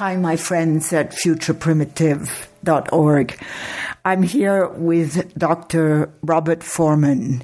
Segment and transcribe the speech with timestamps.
[0.00, 3.44] Hi, my friends at futureprimitive.org.
[4.02, 6.10] I'm here with Dr.
[6.22, 7.42] Robert Forman.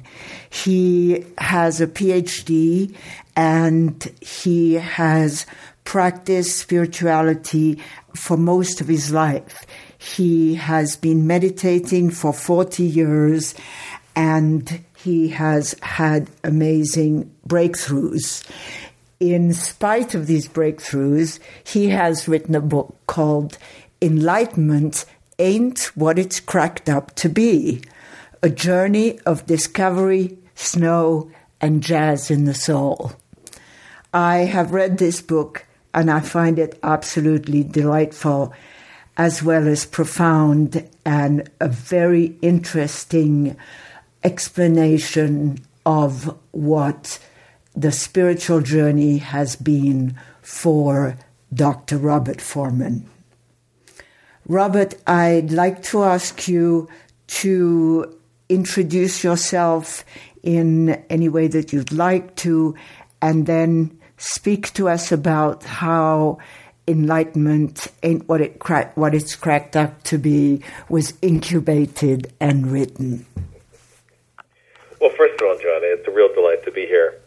[0.49, 2.95] He has a PhD
[3.35, 5.45] and he has
[5.83, 7.79] practiced spirituality
[8.15, 9.67] for most of his life.
[9.99, 13.53] He has been meditating for 40 years
[14.15, 18.43] and he has had amazing breakthroughs
[19.19, 23.57] in spite of these breakthroughs, he has written a book called
[24.01, 25.05] Enlightenment
[25.39, 27.81] Ain't What It's Cracked Up to Be
[28.43, 33.13] A Journey of Discovery, Snow, and Jazz in the Soul.
[34.13, 38.53] I have read this book and I find it absolutely delightful,
[39.17, 43.57] as well as profound and a very interesting
[44.23, 47.17] explanation of what
[47.77, 51.15] the spiritual journey has been for
[51.53, 51.97] Dr.
[51.97, 53.07] Robert Forman.
[54.47, 56.89] Robert, I'd like to ask you
[57.27, 58.17] to
[58.49, 60.03] introduce yourself
[60.41, 62.73] in any way that you'd like to,
[63.21, 66.39] and then speak to us about how
[66.87, 73.25] enlightenment ain't what it cra- what it's cracked up to be was incubated and written.
[74.99, 77.19] Well, first of all, Johnny, it's a real delight to be here.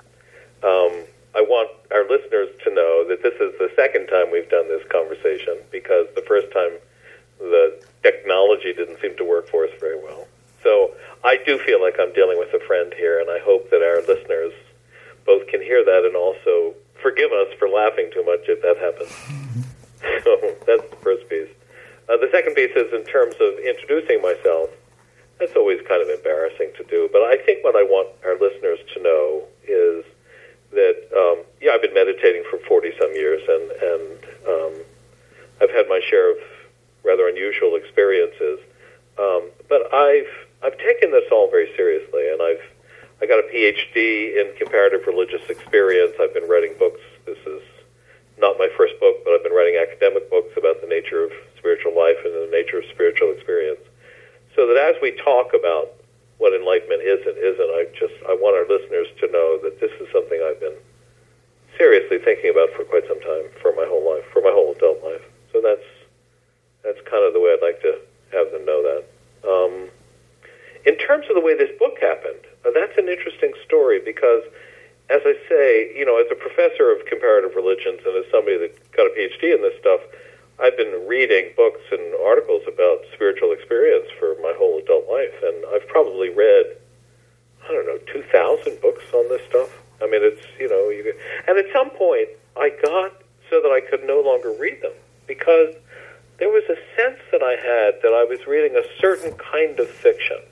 [0.63, 4.69] Um, I want our listeners to know that this is the second time we've done
[4.69, 6.73] this conversation because the first time
[7.39, 10.27] the technology didn't seem to work for us very well.
[10.63, 10.93] So
[11.25, 14.03] I do feel like I'm dealing with a friend here, and I hope that our
[14.03, 14.53] listeners
[15.25, 19.13] both can hear that and also forgive us for laughing too much if that happens.
[20.25, 20.37] So
[20.67, 21.49] that's the first piece.
[22.09, 24.71] Uh, the second piece is in terms of introducing myself.
[25.39, 28.79] That's always kind of embarrassing to do, but I think what I want our listeners
[28.95, 30.05] to know is
[30.73, 34.73] that um, yeah, I've been meditating for forty some years, and and um,
[35.61, 36.39] I've had my share of
[37.05, 38.61] rather unusual experiences.
[39.19, 40.31] Um, but I've
[40.63, 42.63] I've taken this all very seriously, and I've
[43.23, 46.13] I got a PhD in comparative religious experience.
[46.21, 47.01] I've been writing books.
[47.27, 47.63] This is
[48.39, 51.95] not my first book, but I've been writing academic books about the nature of spiritual
[51.95, 53.81] life and the nature of spiritual experience.
[54.57, 55.93] So that as we talk about
[56.41, 57.71] what enlightenment is and isn't.
[57.77, 60.81] I just I want our listeners to know that this is something I've been
[61.77, 65.05] seriously thinking about for quite some time, for my whole life, for my whole adult
[65.05, 65.23] life.
[65.53, 65.85] So that's
[66.81, 68.01] that's kind of the way I'd like to
[68.33, 69.03] have them know that.
[69.45, 69.93] Um,
[70.89, 74.41] in terms of the way this book happened, uh, that's an interesting story because,
[75.13, 78.73] as I say, you know, as a professor of comparative religions and as somebody that
[78.97, 80.01] got a PhD in this stuff,
[80.61, 85.65] I've been reading books and articles about spiritual experience for my whole adult life, and
[85.73, 86.77] I've probably read,
[87.65, 89.73] I don't know, 2,000 books on this stuff.
[90.03, 91.15] I mean, it's, you know, you,
[91.49, 92.29] and at some point
[92.59, 94.93] I got so that I could no longer read them
[95.27, 95.73] because
[96.39, 99.89] there was a sense that I had that I was reading a certain kind of
[99.89, 100.45] fiction.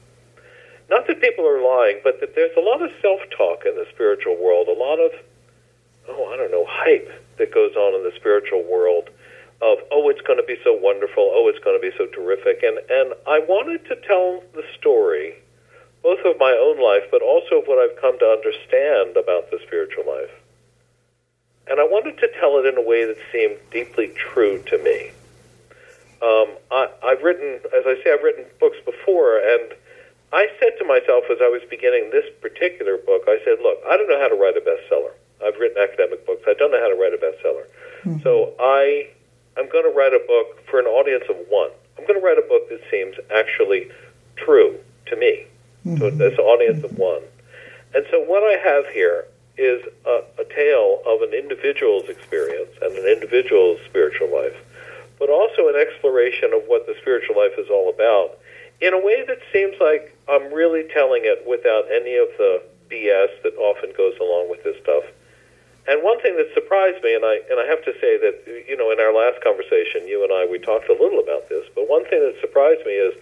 [0.88, 3.84] Not that people are lying, but that there's a lot of self talk in the
[3.92, 5.12] spiritual world, a lot of,
[6.08, 9.10] oh, I don't know, hype that goes on in the spiritual world
[9.60, 11.30] of oh it's going to be so wonderful.
[11.34, 12.62] Oh it's going to be so terrific.
[12.62, 15.34] And and I wanted to tell the story
[16.02, 19.58] both of my own life but also of what I've come to understand about the
[19.66, 20.30] spiritual life.
[21.66, 25.10] And I wanted to tell it in a way that seemed deeply true to me.
[26.22, 29.74] Um, I, I've written as I say I've written books before and
[30.32, 33.96] I said to myself as I was beginning this particular book I said look I
[33.96, 35.18] don't know how to write a bestseller.
[35.42, 36.42] I've written academic books.
[36.46, 37.66] I don't know how to write a bestseller.
[38.06, 38.22] Mm-hmm.
[38.22, 39.10] so I
[39.68, 41.68] I'm going to write a book for an audience of one.
[41.98, 43.90] I'm going to write a book that seems actually
[44.36, 45.44] true to me,
[45.84, 45.96] mm-hmm.
[45.98, 47.20] to this audience of one.
[47.94, 49.26] And so what I have here
[49.58, 54.56] is a, a tale of an individual's experience and an individual's spiritual life,
[55.18, 58.38] but also an exploration of what the spiritual life is all about
[58.80, 63.42] in a way that seems like I'm really telling it without any of the BS
[63.42, 65.04] that often goes along with this stuff.
[65.86, 68.76] And one thing that surprised me, and I and I have to say that you
[68.80, 71.84] know in our last conversation, you and I we talked a little about this, but
[71.84, 73.12] one thing that surprised me is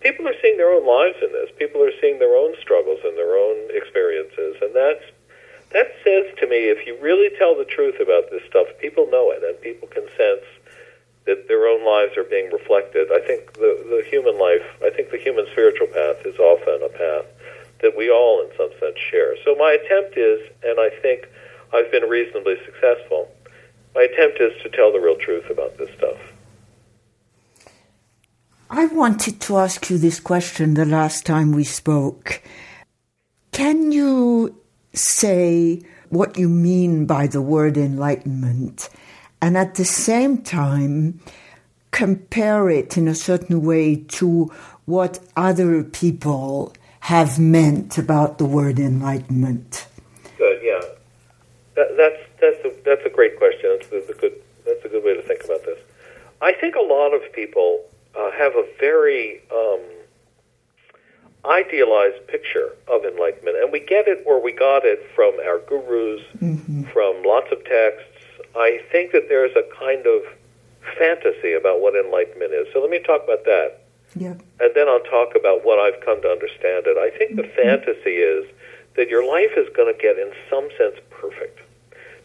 [0.00, 1.52] people are seeing their own lives in this.
[1.60, 5.04] People are seeing their own struggles and their own experiences, and that's
[5.76, 9.30] that says to me if you really tell the truth about this stuff, people know
[9.36, 10.48] it, and people can sense
[11.28, 13.12] that their own lives are being reflected.
[13.12, 16.88] I think the the human life, I think the human spiritual path is often a
[16.88, 17.28] path
[17.84, 19.36] that we all, in some sense, share.
[19.44, 21.28] So my attempt is, and I think
[21.72, 23.28] I've been reasonably successful.
[23.94, 26.18] My attempt is to tell the real truth about this stuff.
[28.68, 32.40] I wanted to ask you this question the last time we spoke.
[33.52, 34.56] Can you
[34.92, 38.88] say what you mean by the word enlightenment
[39.42, 41.20] and at the same time
[41.90, 44.52] compare it in a certain way to
[44.84, 49.86] what other people have meant about the word enlightenment?
[51.80, 53.78] That, that's that's a, that's a great question.
[53.90, 54.36] That's a, good
[54.66, 55.78] that's a good way to think about this.
[56.42, 59.80] I think a lot of people uh, have a very um,
[61.46, 66.20] idealized picture of enlightenment, and we get it or we got it from our gurus,
[66.36, 66.82] mm-hmm.
[66.92, 68.12] from lots of texts.
[68.54, 70.20] I think that there's a kind of
[70.98, 72.66] fantasy about what enlightenment is.
[72.74, 73.80] So let me talk about that.
[74.16, 74.34] Yeah.
[74.60, 76.98] And then I'll talk about what I've come to understand it.
[76.98, 77.56] I think the mm-hmm.
[77.56, 78.44] fantasy is
[78.96, 81.60] that your life is going to get, in some sense, perfect.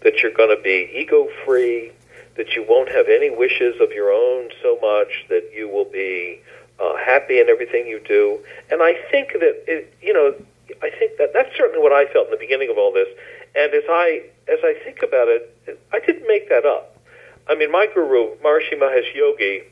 [0.05, 1.91] That you're going to be ego free,
[2.37, 6.39] that you won't have any wishes of your own so much, that you will be
[6.79, 8.39] uh, happy in everything you do.
[8.71, 10.33] And I think that, it, you know,
[10.81, 13.07] I think that that's certainly what I felt in the beginning of all this.
[13.55, 16.97] And as I as I think about it, I didn't make that up.
[17.47, 19.63] I mean, my guru, Maharishi Mahesh Yogi,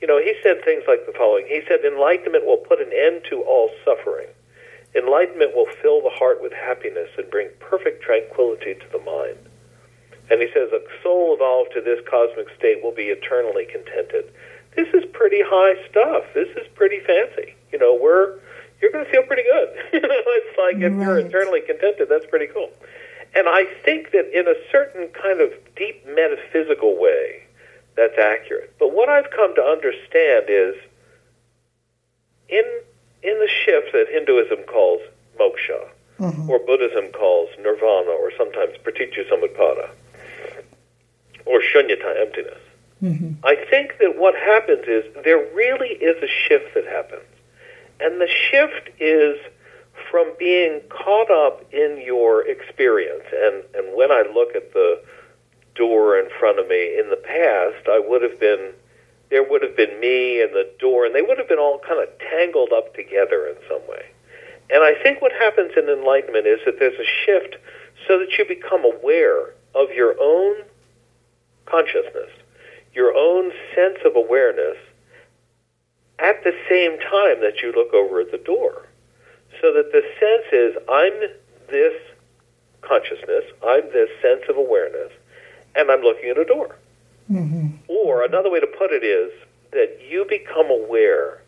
[0.00, 1.46] you know, he said things like the following.
[1.46, 4.26] He said, Enlightenment will put an end to all suffering.
[4.94, 9.38] Enlightenment will fill the heart with happiness and bring perfect tranquility to the mind.
[10.32, 14.32] And he says, A soul evolved to this cosmic state will be eternally contented.
[14.74, 16.24] This is pretty high stuff.
[16.32, 17.54] This is pretty fancy.
[17.70, 18.40] You know, we're
[18.80, 19.68] you're going to feel pretty good.
[19.92, 21.04] you know, it's like if right.
[21.04, 22.70] you're eternally contented, that's pretty cool.
[23.36, 27.44] And I think that in a certain kind of deep metaphysical way,
[27.94, 28.74] that's accurate.
[28.78, 30.74] But what I've come to understand is
[32.48, 32.64] in
[33.22, 35.02] in the shift that Hinduism calls
[35.38, 35.88] moksha,
[36.18, 36.48] mm-hmm.
[36.50, 39.90] or Buddhism calls nirvana, or sometimes pratityasamutpada,
[41.46, 42.58] or shunyata, emptiness.
[43.02, 43.44] Mm-hmm.
[43.44, 47.26] I think that what happens is there really is a shift that happens.
[48.00, 49.38] And the shift is
[50.10, 53.24] from being caught up in your experience.
[53.32, 55.02] And, and when I look at the
[55.74, 58.72] door in front of me in the past, I would have been,
[59.30, 62.00] there would have been me and the door, and they would have been all kind
[62.02, 64.04] of tangled up together in some way.
[64.70, 67.56] And I think what happens in enlightenment is that there's a shift
[68.06, 70.64] so that you become aware of your own
[71.66, 72.30] consciousness,
[72.94, 74.76] your own sense of awareness
[76.18, 78.86] at the same time that you look over at the door
[79.60, 81.12] so that the sense is I'm
[81.68, 81.94] this
[82.80, 85.12] consciousness, I'm this sense of awareness,
[85.74, 86.76] and I'm looking at a door.
[87.30, 87.68] Mm-hmm.
[87.88, 89.32] Or another way to put it is
[89.70, 91.42] that you become aware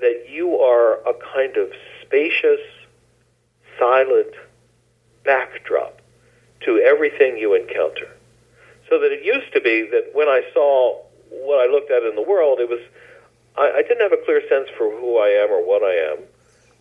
[0.00, 1.70] that you are a kind of
[2.02, 2.60] spacious,
[3.78, 4.34] silent
[5.24, 6.00] backdrop
[6.64, 8.08] to everything you encounter.
[8.88, 11.00] So that it used to be that when I saw
[11.30, 12.80] what I looked at in the world, it was
[13.56, 16.18] I, I didn't have a clear sense for who I am or what I am.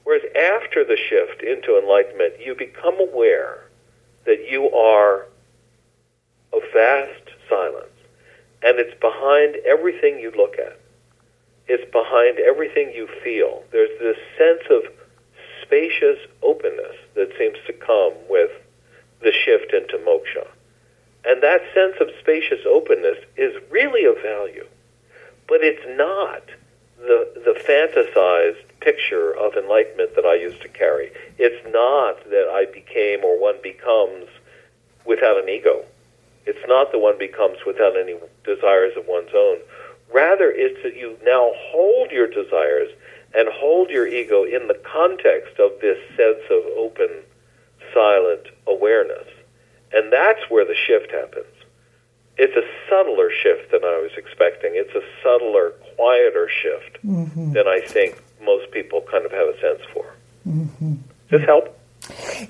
[0.03, 3.69] Whereas after the shift into enlightenment, you become aware
[4.25, 5.27] that you are
[6.53, 7.87] a vast silence.
[8.61, 10.79] And it's behind everything you look at.
[11.67, 13.63] It's behind everything you feel.
[13.71, 14.91] There's this sense of
[15.61, 18.51] spacious openness that seems to come with
[19.21, 20.47] the shift into moksha.
[21.25, 24.67] And that sense of spacious openness is really of value.
[25.47, 26.43] But it's not
[26.97, 31.11] the, the fantasized picture of enlightenment that I used to carry.
[31.37, 34.27] It's not that I became or one becomes
[35.05, 35.85] without an ego.
[36.45, 39.59] It's not that one becomes without any desires of one's own.
[40.13, 42.89] Rather, it's that you now hold your desires
[43.33, 47.09] and hold your ego in the context of this sense of open,
[47.93, 49.27] silent awareness.
[49.93, 51.45] And that's where the shift happens.
[52.37, 54.71] It's a subtler shift than I was expecting.
[54.73, 57.53] It's a subtler, quieter shift mm-hmm.
[57.53, 60.05] than I think most people kind of have a sense for.
[60.47, 60.93] Mm-hmm.
[61.29, 61.79] Does this help?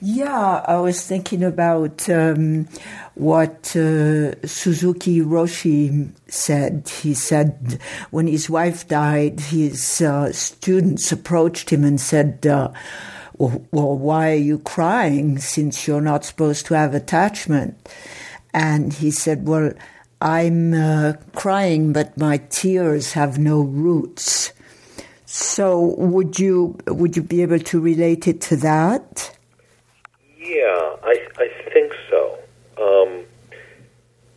[0.01, 2.67] Yeah, I was thinking about um,
[3.13, 6.89] what uh, Suzuki Roshi said.
[6.89, 12.71] He said when his wife died, his uh, students approached him and said, uh,
[13.37, 17.89] well, well, why are you crying since you're not supposed to have attachment?
[18.53, 19.73] And he said, Well,
[20.21, 24.53] I'm uh, crying, but my tears have no roots.
[25.25, 29.35] So would you would you be able to relate it to that?
[30.37, 32.37] Yeah, I I think so.
[32.77, 33.25] Um,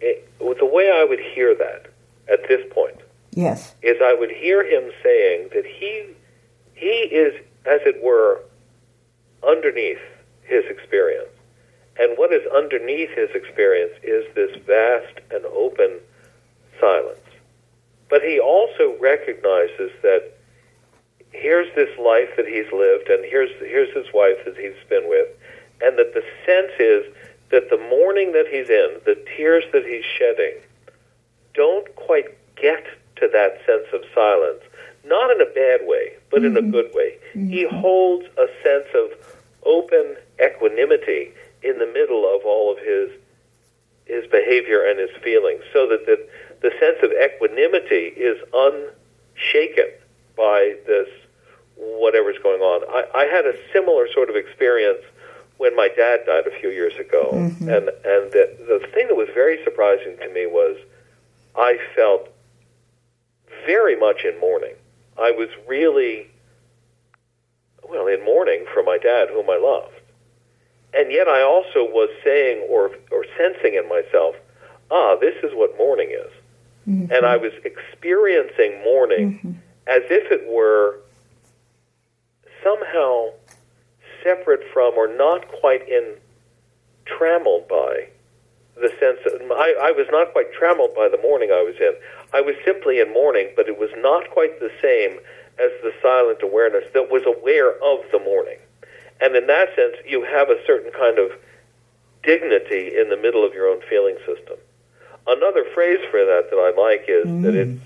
[0.00, 1.86] it, the way I would hear that
[2.32, 2.96] at this point,
[3.32, 6.06] yes, is I would hear him saying that he
[6.74, 7.34] he is,
[7.66, 8.40] as it were,
[9.46, 10.00] underneath
[10.42, 11.30] his experience,
[11.98, 15.98] and what is underneath his experience is this vast and open
[16.80, 17.20] silence.
[18.08, 20.32] But he also recognizes that
[21.32, 25.28] here's this life that he's lived, and here's here's his wife that he's been with,
[25.80, 27.12] and that the sense is
[27.50, 30.54] that the mourning that he's in, the tears that he's shedding,
[31.54, 32.26] don't quite
[32.56, 32.84] get
[33.16, 34.62] to that sense of silence,
[35.04, 36.46] not in a bad way, but mm-hmm.
[36.46, 36.70] in a mm-hmm.
[36.70, 37.18] good way.
[37.34, 37.48] Mm-hmm.
[37.50, 39.35] He holds a sense of
[39.66, 41.32] open equanimity
[41.62, 43.10] in the middle of all of his
[44.06, 46.16] his behavior and his feelings, so that the,
[46.62, 49.90] the sense of equanimity is unshaken
[50.36, 51.08] by this
[51.74, 52.86] whatever's going on.
[52.88, 55.02] I, I had a similar sort of experience
[55.56, 57.68] when my dad died a few years ago, mm-hmm.
[57.68, 60.76] and and the, the thing that was very surprising to me was
[61.56, 62.28] I felt
[63.66, 64.74] very much in mourning.
[65.18, 66.30] I was really
[67.88, 70.00] well in mourning for my dad, whom I loved,
[70.94, 74.36] and yet I also was saying or or sensing in myself,
[74.90, 76.32] ah, this is what mourning is,
[76.88, 77.12] mm-hmm.
[77.12, 79.52] and I was experiencing mourning mm-hmm.
[79.86, 81.00] as if it were
[82.62, 83.28] somehow
[84.22, 86.14] separate from or not quite in
[87.06, 88.08] trammeled by
[88.76, 91.94] the sense of, I, I was not quite trammeled by the mourning I was in.
[92.34, 95.18] I was simply in mourning, but it was not quite the same
[95.58, 98.58] as the silent awareness that was aware of the mourning.
[99.20, 101.30] And in that sense, you have a certain kind of
[102.22, 104.58] dignity in the middle of your own feeling system.
[105.26, 107.42] Another phrase for that that I like is mm.
[107.42, 107.80] that it's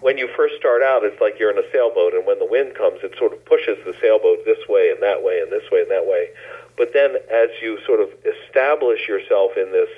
[0.00, 2.74] when you first start out, it's like you're in a sailboat, and when the wind
[2.74, 5.82] comes, it sort of pushes the sailboat this way and that way and this way
[5.82, 6.30] and that way.
[6.76, 9.90] But then, as you sort of establish yourself in this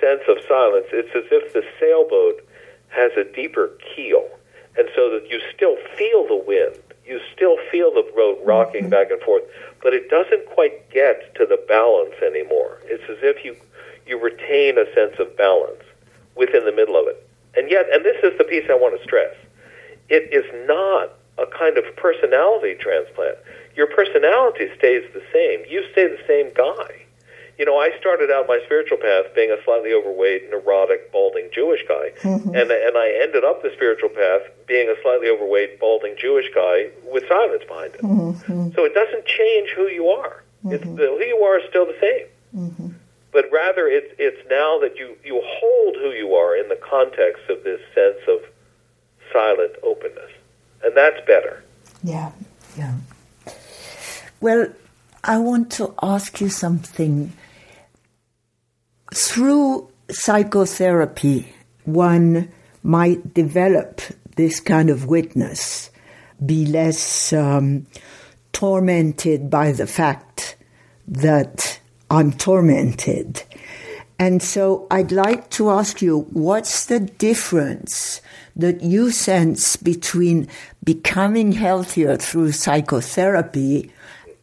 [0.00, 2.42] sense of silence, it's as if the sailboat
[2.88, 4.26] has a deeper keel,
[4.76, 8.90] and so that you still feel the wind, you still feel the boat rocking mm-hmm.
[8.90, 9.42] back and forth,
[9.82, 12.78] but it doesn't quite get to the balance anymore.
[12.84, 13.56] It's as if you
[14.06, 15.82] you retain a sense of balance
[16.34, 17.26] within the middle of it.
[17.56, 19.34] And yet, and this is the piece I want to stress,
[20.08, 23.38] it is not a kind of personality transplant.
[23.76, 25.64] Your personality stays the same.
[25.68, 27.06] You stay the same guy.
[27.60, 31.84] You know, I started out my spiritual path being a slightly overweight, neurotic, balding Jewish
[31.86, 32.56] guy, mm-hmm.
[32.56, 36.88] and and I ended up the spiritual path being a slightly overweight, balding Jewish guy
[37.12, 38.00] with silence behind it.
[38.00, 38.70] Mm-hmm.
[38.74, 40.42] So it doesn't change who you are.
[40.64, 40.72] Mm-hmm.
[40.72, 42.26] It's the, who you are is still the same.
[42.56, 42.88] Mm-hmm
[43.32, 47.42] but rather it's it's now that you you hold who you are in the context
[47.48, 48.40] of this sense of
[49.32, 50.32] silent openness,
[50.82, 51.62] and that's better.
[52.02, 52.32] Yeah,
[52.76, 52.96] yeah.
[54.40, 54.72] Well,
[55.22, 57.32] I want to ask you something.
[59.12, 61.52] Through psychotherapy,
[61.84, 62.50] one
[62.82, 64.00] might develop
[64.36, 65.90] this kind of witness,
[66.44, 67.86] be less um,
[68.52, 70.56] tormented by the fact
[71.06, 73.42] that I'm tormented.
[74.18, 78.20] And so I'd like to ask you what's the difference
[78.54, 80.48] that you sense between
[80.84, 83.90] becoming healthier through psychotherapy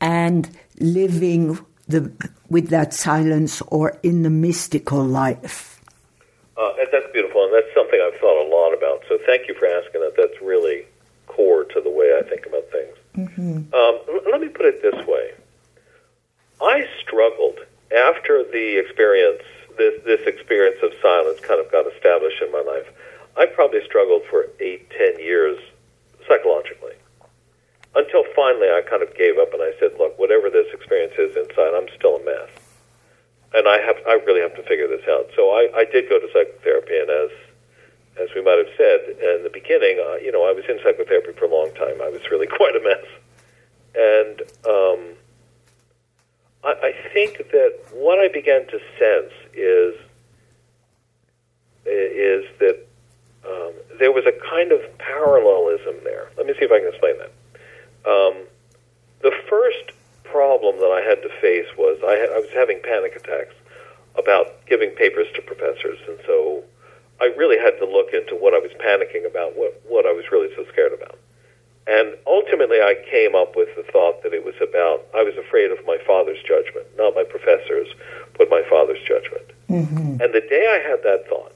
[0.02, 2.12] and living the,
[2.50, 5.82] with that silence or in the mystical life?
[6.58, 9.04] Uh, that's beautiful, and that's something I've thought a lot about.
[9.08, 10.16] So thank you for asking that.
[10.18, 10.86] That's really
[11.28, 12.96] core to the way I think about things.
[13.16, 13.74] Mm-hmm.
[13.74, 15.32] Um, let me put it this way
[16.62, 17.60] I struggled
[17.96, 19.44] after the experience,
[19.78, 22.88] this this experience of silence kind of got established in my life.
[23.38, 25.60] I probably struggled for eight, ten years
[26.28, 26.94] psychologically,
[27.98, 31.36] until finally I kind of gave up and I said, "Look, whatever this experience is
[31.36, 32.50] inside, I'm still a mess,
[33.54, 36.20] and I have I really have to figure this out." So I, I did go
[36.20, 37.32] to psychotherapy, and as
[38.22, 41.34] as we might have said in the beginning, uh, you know, I was in psychotherapy
[41.38, 42.02] for a long time.
[42.02, 43.08] I was really quite a mess,
[43.98, 44.38] and
[44.70, 45.02] um,
[46.64, 49.96] I, I think that what I began to sense is
[51.88, 52.86] is that
[53.48, 56.30] um, there was a kind of parallelism there.
[56.38, 57.32] Let me see if I can explain that.
[58.06, 58.46] Um,
[59.22, 59.92] the first
[60.24, 63.56] problem that I had to face was I, had, I was having panic attacks
[64.18, 66.64] about giving papers to professors, and so
[67.22, 70.26] I really had to look into what I was panicking about, what what I was
[70.32, 71.18] really so scared about.
[71.88, 75.72] And ultimately, I came up with the thought that it was about, I was afraid
[75.72, 77.88] of my father's judgment, not my professor's,
[78.38, 79.48] but my father's judgment.
[79.70, 80.20] Mm-hmm.
[80.20, 81.56] And the day I had that thought,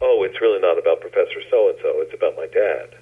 [0.00, 2.94] oh, it's really not about Professor so and so, it's about my dad,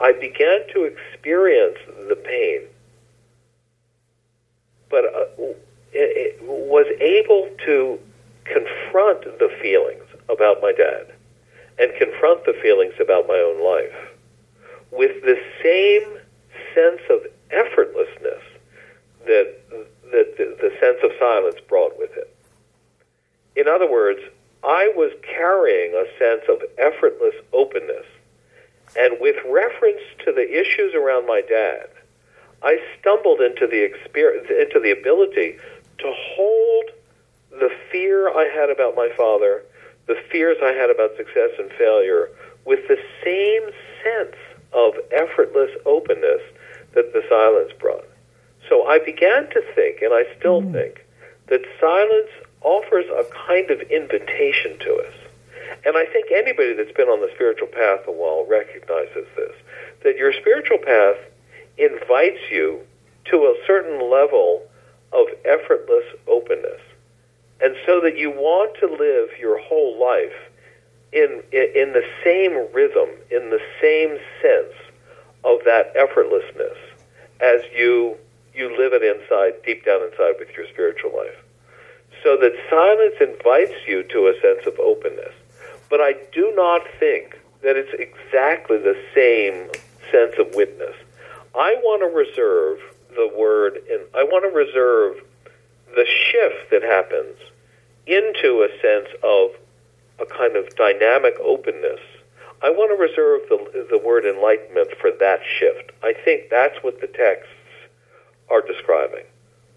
[0.00, 1.78] I began to experience
[2.08, 2.62] the pain,
[4.88, 5.42] but uh,
[5.92, 7.98] it, it was able to
[8.44, 11.12] confront the feelings about my dad
[11.78, 14.10] and confront the feelings about my own life
[14.90, 16.18] with the same
[16.74, 18.42] sense of effortlessness
[19.26, 19.54] that,
[20.12, 22.34] that the, the sense of silence brought with it.
[23.56, 24.20] In other words,
[24.62, 28.06] I was carrying a sense of effortless openness.
[28.98, 31.88] And with reference to the issues around my dad,
[32.62, 35.56] I stumbled into the experience, into the ability
[35.98, 36.84] to hold
[37.50, 39.62] the fear I had about my father,
[40.06, 42.30] the fears I had about success and failure
[42.64, 43.70] with the same
[44.02, 44.36] sense
[44.72, 46.42] of effortless openness
[46.94, 48.04] that the silence brought.
[48.68, 50.72] So I began to think, and I still mm.
[50.72, 51.06] think,
[51.48, 52.30] that silence
[52.62, 55.14] offers a kind of invitation to us.
[55.84, 59.54] And I think anybody that's been on the spiritual path a while recognizes this
[60.04, 61.16] that your spiritual path
[61.76, 62.80] invites you
[63.26, 64.62] to a certain level
[65.12, 66.80] of effortless openness.
[67.60, 70.50] And so that you want to live your whole life
[71.12, 74.74] in, in, the same rhythm, in the same sense
[75.44, 76.76] of that effortlessness
[77.40, 78.16] as you,
[78.54, 81.36] you live it inside, deep down inside with your spiritual life.
[82.22, 85.34] So that silence invites you to a sense of openness.
[85.90, 89.68] But I do not think that it's exactly the same
[90.10, 90.94] sense of witness.
[91.54, 92.78] I want to reserve
[93.10, 95.16] the word, and I want to reserve
[95.94, 97.36] the shift that happens
[98.06, 99.50] into a sense of
[100.20, 102.00] a kind of dynamic openness.
[102.62, 105.92] I want to reserve the, the word enlightenment for that shift.
[106.02, 107.52] I think that's what the texts
[108.50, 109.24] are describing.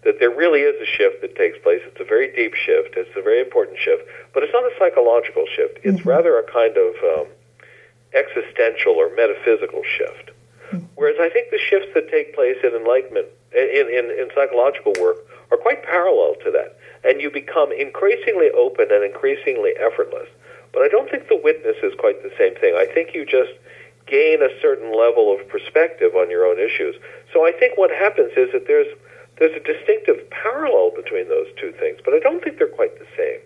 [0.04, 1.80] That there really is a shift that takes place.
[1.84, 2.96] It's a very deep shift.
[2.96, 4.04] It's a very important shift.
[4.32, 5.78] But it's not a psychological shift.
[5.82, 6.08] It's mm-hmm.
[6.08, 7.26] rather a kind of um,
[8.12, 10.30] existential or metaphysical shift.
[10.72, 10.86] Mm-hmm.
[10.94, 15.24] Whereas I think the shifts that take place in enlightenment, in, in, in psychological work,
[15.50, 20.28] are quite parallel to that and you become increasingly open and increasingly effortless.
[20.72, 22.74] But I don't think the witness is quite the same thing.
[22.74, 23.52] I think you just
[24.06, 26.96] gain a certain level of perspective on your own issues.
[27.32, 28.88] So I think what happens is that there's
[29.38, 33.06] there's a distinctive parallel between those two things, but I don't think they're quite the
[33.16, 33.40] same.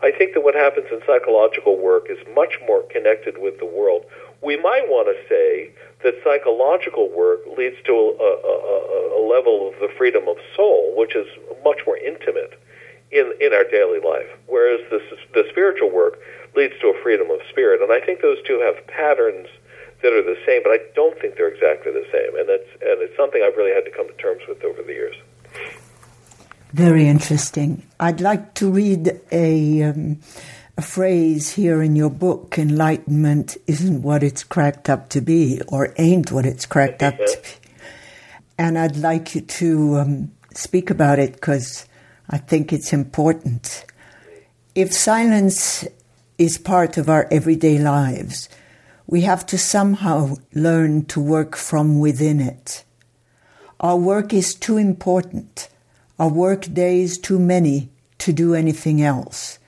[0.00, 4.04] I think that what happens in psychological work is much more connected with the world.
[4.42, 5.70] We might want to say
[6.04, 10.94] that psychological work leads to a, a, a, a level of the freedom of soul,
[10.96, 11.26] which is
[11.64, 12.54] much more intimate
[13.10, 15.00] in, in our daily life, whereas the,
[15.34, 16.20] the spiritual work
[16.54, 17.82] leads to a freedom of spirit.
[17.82, 19.48] And I think those two have patterns
[20.02, 22.38] that are the same, but I don't think they're exactly the same.
[22.38, 24.92] And that's and it's something I've really had to come to terms with over the
[24.92, 25.16] years.
[26.72, 27.82] Very interesting.
[27.98, 30.20] I'd like to read a um,
[30.76, 35.94] a phrase here in your book: "Enlightenment isn't what it's cracked up to be, or
[35.96, 37.68] ain't what it's cracked up to be."
[38.58, 41.86] And I'd like you to um, speak about it because
[42.28, 43.84] I think it's important.
[44.74, 45.86] If silence
[46.38, 48.48] is part of our everyday lives,
[49.08, 52.84] we have to somehow learn to work from within it.
[53.80, 55.70] Our work is too important,
[56.18, 59.58] our work days too many to do anything else.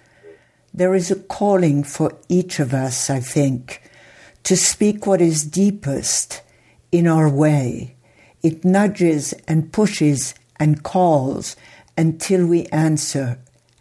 [0.75, 3.83] There is a calling for each of us, I think,
[4.43, 6.43] to speak what is deepest
[6.93, 7.97] in our way.
[8.43, 11.57] It nudges and pushes and calls
[11.97, 13.39] until we answer,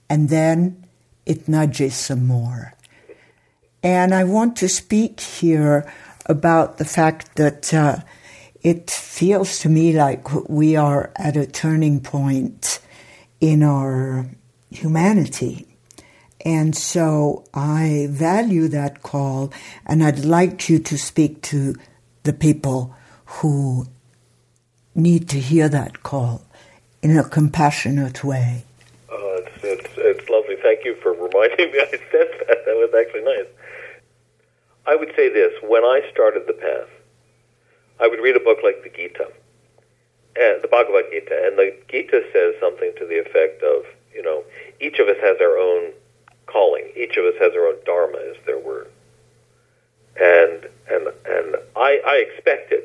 [0.09, 0.85] and then
[1.25, 2.75] it nudges some more.
[3.81, 5.91] And I want to speak here
[6.25, 7.97] about the fact that uh,
[8.61, 12.79] it feels to me like we are at a turning point
[13.39, 14.27] in our
[14.69, 15.65] humanity.
[16.45, 19.51] And so I value that call,
[19.85, 21.75] and I'd like you to speak to
[22.23, 23.87] the people who
[24.95, 26.41] need to hear that call
[27.01, 28.63] in a compassionate way.
[29.09, 30.55] Oh, it's, it's, it's lovely.
[30.61, 32.65] Thank you for reminding me I said that.
[32.65, 33.47] That was actually nice.
[34.89, 36.89] I would say this when I started the path,
[37.99, 39.29] I would read a book like the Gita,
[40.35, 44.43] and the Bhagavad Gita, and the Gita says something to the effect of, you know,
[44.81, 45.93] each of us has our own
[46.47, 46.89] calling.
[46.97, 48.89] Each of us has our own dharma, is their word.
[50.19, 52.81] And and and I, I expected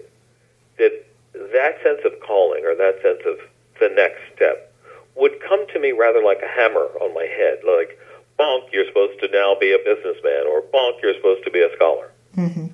[0.76, 3.38] that that sense of calling or that sense of
[3.80, 4.70] the next step
[5.16, 7.98] would come to me rather like a hammer on my head, like,
[8.38, 11.74] bonk, you're supposed to now be a businessman, or bonk, you're supposed to be a
[11.76, 12.10] scholar.
[12.36, 12.66] Mm-hmm.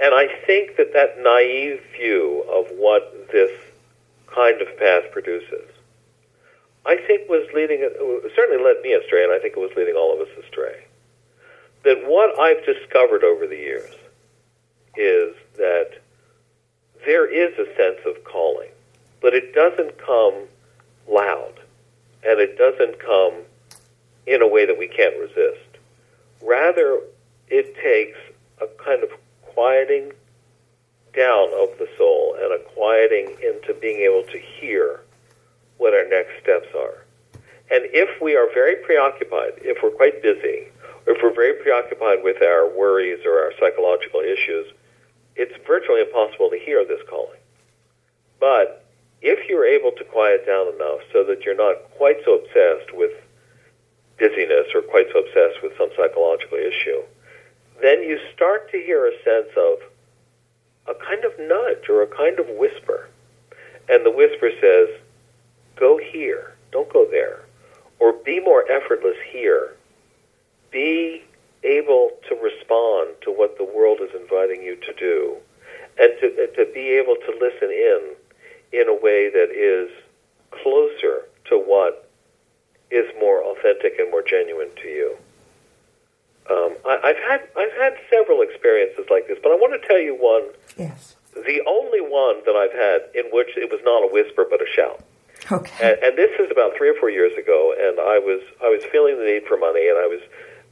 [0.00, 3.50] And I think that that naive view of what this
[4.32, 5.66] kind of path produces,
[6.86, 7.80] I think was leading,
[8.36, 10.84] certainly led me astray, and I think it was leading all of us astray.
[11.84, 13.90] That what I've discovered over the years
[14.96, 15.90] is that
[17.04, 18.70] there is a sense of calling
[19.20, 20.34] but it doesn't come
[21.08, 21.54] loud,
[22.24, 23.34] and it doesn't come
[24.28, 25.78] in a way that we can't resist.
[26.42, 27.00] Rather,
[27.48, 28.18] it takes
[28.60, 29.10] a kind of
[29.42, 30.12] quieting
[31.16, 35.00] down of the soul and a quieting into being able to hear
[35.78, 37.04] what our next steps are.
[37.70, 40.68] And if we are very preoccupied, if we're quite busy,
[41.06, 44.72] or if we're very preoccupied with our worries or our psychological issues,
[45.36, 47.38] it's virtually impossible to hear this calling.
[48.40, 48.84] But
[49.20, 53.12] if you're able to quiet down enough so that you're not quite so obsessed with
[54.18, 57.02] dizziness or quite so obsessed with some psychological issue,
[57.80, 59.78] then you start to hear a sense of
[60.88, 63.08] a kind of nudge or a kind of whisper.
[63.88, 64.88] And the whisper says,
[65.76, 67.44] go here, don't go there.
[68.00, 69.74] Or be more effortless here.
[70.70, 71.22] Be
[71.64, 75.36] able to respond to what the world is inviting you to do.
[75.98, 78.14] And to, to be able to listen in
[78.72, 79.90] in a way that is
[80.50, 82.07] closer to what
[82.90, 85.16] is more authentic and more genuine to you.
[86.50, 90.00] Um, I, have had I've had several experiences like this, but I want to tell
[90.00, 90.48] you one.
[90.76, 91.16] Yes.
[91.34, 94.66] The only one that I've had in which it was not a whisper but a
[94.66, 95.04] shout.
[95.52, 95.76] Okay.
[95.80, 98.82] And, and this is about three or four years ago, and I was I was
[98.90, 100.24] feeling the need for money, and I was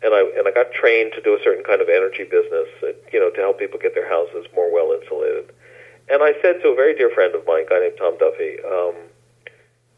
[0.03, 2.69] and I and I got trained to do a certain kind of energy business,
[3.13, 5.53] you know, to help people get their houses more well insulated.
[6.09, 8.63] And I said to a very dear friend of mine, a guy named Tom Duffy,
[8.63, 8.95] um,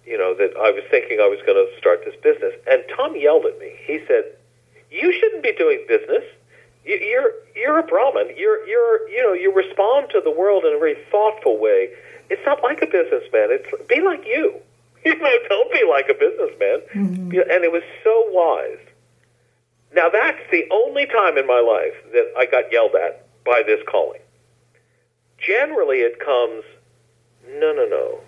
[0.09, 3.15] you know, that I was thinking I was going to start this business, and Tom
[3.15, 3.77] yelled at me.
[3.85, 4.25] He said,
[4.91, 6.25] you shouldn't be doing business.
[6.85, 8.35] You, you're you're a Brahmin.
[8.37, 11.91] You're you're you know you respond to the world in a very thoughtful way.
[12.31, 13.49] It's not like a businessman.
[13.51, 14.55] It's be like you.
[15.05, 16.81] You know, don't be like a businessman.
[16.93, 17.31] Mm-hmm.
[17.31, 18.85] And it was so wise.
[19.95, 23.81] Now that's the only time in my life that I got yelled at by this
[23.89, 24.21] calling.
[25.39, 26.65] Generally, it comes,
[27.49, 28.19] no, no, no.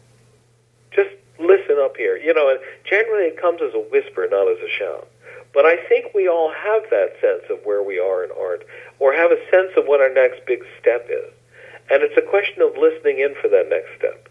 [0.93, 2.17] Just listen up here.
[2.17, 5.09] You know, and generally it comes as a whisper, not as a shout.
[5.53, 8.65] But I think we all have that sense of where we are in art,
[8.99, 11.33] or have a sense of what our next big step is.
[11.91, 14.29] And it's a question of listening in for that next step.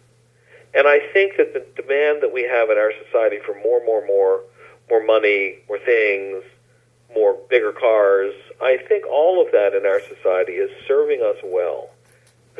[0.72, 4.06] And I think that the demand that we have in our society for more, more,
[4.06, 4.40] more,
[4.88, 6.42] more money, more things,
[7.14, 11.90] more bigger cars, I think all of that in our society is serving us well.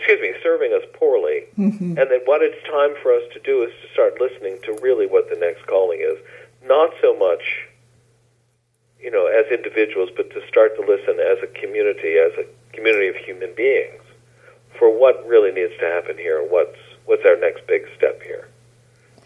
[0.00, 1.44] Excuse me, serving us poorly.
[1.58, 1.98] Mm-hmm.
[1.98, 5.06] And that what it's time for us to do is to start listening to really
[5.06, 6.16] what the next calling is.
[6.66, 7.68] Not so much
[9.02, 13.08] you know, as individuals, but to start to listen as a community, as a community
[13.08, 14.02] of human beings,
[14.78, 18.48] for what really needs to happen here and what's what's our next big step here.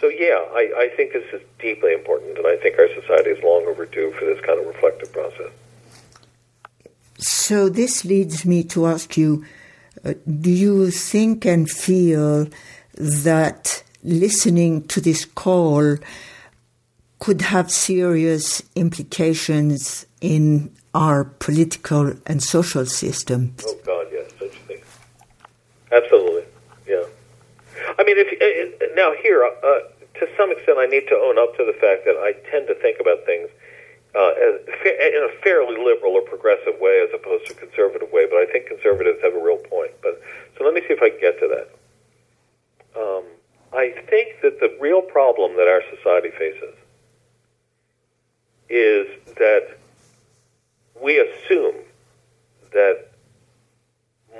[0.00, 3.42] So yeah, I, I think this is deeply important, and I think our society is
[3.42, 5.50] long overdue for this kind of reflective process.
[7.18, 9.44] So this leads me to ask you:
[10.02, 12.48] Do you think and feel
[12.94, 15.98] that listening to this call?
[17.24, 23.54] could have serious implications in our political and social system.
[23.64, 24.82] Oh God, yes, such a thing.
[25.90, 26.44] Absolutely,
[26.86, 27.04] yeah.
[27.98, 31.56] I mean, if uh, now here, uh, to some extent, I need to own up
[31.56, 33.48] to the fact that I tend to think about things
[34.14, 34.32] uh,
[34.84, 38.26] in a fairly liberal or progressive way, as opposed to conservative way.
[38.30, 39.92] But I think conservatives have a real point.
[40.02, 40.20] But
[40.56, 41.68] so let me see if I can get to that.
[43.00, 43.24] Um,
[43.72, 46.74] I think that the real problem that our society faces
[48.68, 49.78] is that
[51.02, 51.74] we assume
[52.72, 53.08] that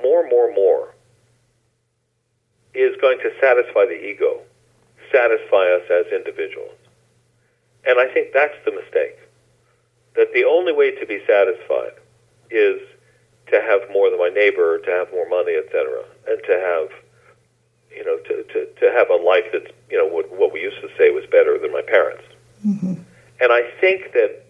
[0.01, 0.93] more, more, more
[2.73, 4.41] is going to satisfy the ego,
[5.11, 6.75] satisfy us as individuals.
[7.85, 9.17] And I think that's the mistake.
[10.15, 11.99] That the only way to be satisfied
[12.49, 12.81] is
[13.51, 16.89] to have more than my neighbor, to have more money, etc., and to have,
[17.91, 20.81] you know, to, to, to have a life that's, you know, what, what we used
[20.81, 22.23] to say was better than my parents.
[22.65, 22.93] Mm-hmm.
[23.41, 24.45] And I think that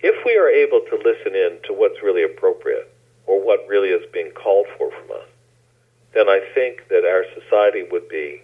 [0.00, 2.92] if we are able to listen in to what's really appropriate
[3.26, 5.28] or what really is being called for from us,
[6.12, 8.42] then I think that our society would be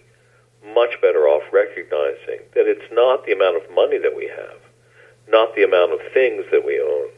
[0.73, 4.57] much better off recognizing that it's not the amount of money that we have,
[5.31, 7.09] not the amount of things that we own,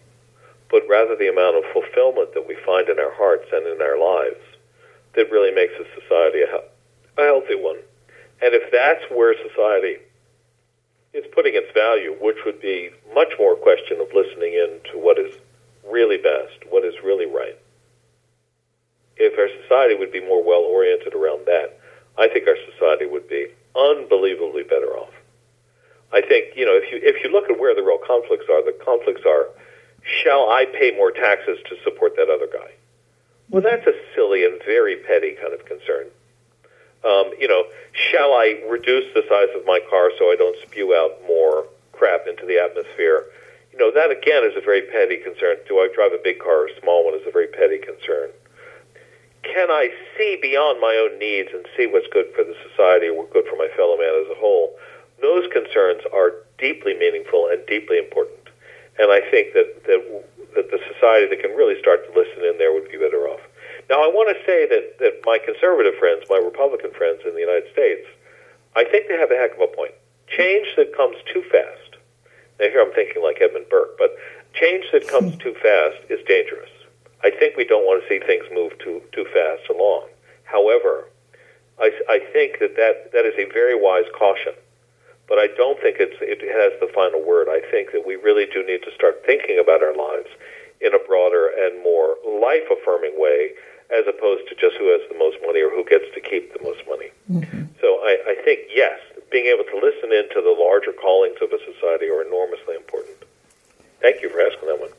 [0.69, 3.97] but rather the amount of fulfillment that we find in our hearts and in our
[3.97, 4.41] lives
[5.15, 7.78] that really makes a society a, a healthy one.
[8.41, 9.97] And if that's where society
[11.13, 14.97] is putting its value, which would be much more a question of listening in to
[14.97, 15.36] what is
[15.89, 17.58] really best, what is really right.
[19.17, 21.80] If our society would be more well oriented around that,
[22.17, 25.12] I think our society would be unbelievably better off.
[26.13, 28.63] I think, you know, if you if you look at where the real conflicts are,
[28.63, 29.47] the conflicts are
[30.04, 32.71] shall I pay more taxes to support that other guy?
[33.49, 36.08] Well, that's a silly and very petty kind of concern
[37.04, 40.95] um, you know, shall I reduce the size of my car so I don't spew
[40.95, 43.26] out more crap into the atmosphere?
[43.71, 45.58] You know, that again is a very petty concern.
[45.67, 48.30] Do I drive a big car or a small one is a very petty concern.
[49.43, 53.17] Can I see beyond my own needs and see what's good for the society or
[53.19, 54.71] what's good for my fellow man as a whole?
[55.23, 58.51] Those concerns are deeply meaningful and deeply important.
[58.99, 60.01] And I think that, that,
[60.53, 63.39] that the society that can really start to listen in there would be better off.
[63.89, 67.39] Now, I want to say that, that my conservative friends, my Republican friends in the
[67.39, 68.05] United States,
[68.75, 69.95] I think they have a heck of a point.
[70.27, 71.97] Change that comes too fast,
[72.59, 74.15] Now, here I'm thinking like Edmund Burke, but
[74.53, 75.39] change that comes hmm.
[75.39, 76.69] too fast is dangerous.
[77.23, 80.07] I think we don't want to see things move too too fast along.
[80.43, 81.07] However,
[81.79, 84.53] I, I think that, that that is a very wise caution,
[85.27, 87.47] but I don't think it's it has the final word.
[87.49, 90.29] I think that we really do need to start thinking about our lives
[90.81, 93.51] in a broader and more life affirming way,
[93.89, 96.62] as opposed to just who has the most money or who gets to keep the
[96.62, 97.09] most money.
[97.31, 97.71] Mm-hmm.
[97.79, 98.99] So I, I think yes,
[99.31, 103.17] being able to listen into the larger callings of a society are enormously important.
[104.01, 104.91] Thank you for asking that one.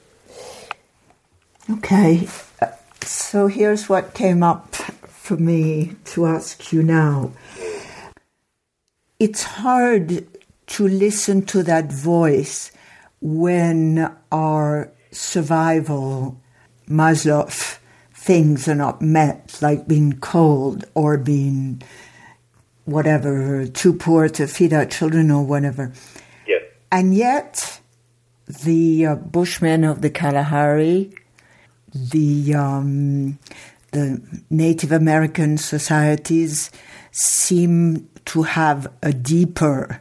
[1.78, 2.26] Okay,
[3.02, 7.32] so here's what came up for me to ask you now.
[9.24, 10.26] It's hard
[10.66, 12.70] to listen to that voice
[13.22, 16.38] when our survival
[16.86, 17.48] Maslow
[18.12, 21.80] things are not met, like being cold or being
[22.84, 25.94] whatever, too poor to feed our children or whatever.
[26.46, 26.62] Yes.
[26.92, 27.80] And yet,
[28.46, 31.14] the uh, Bushmen of the Kalahari
[31.94, 33.38] the um,
[33.92, 36.70] the Native American societies
[37.10, 40.00] seem to have a deeper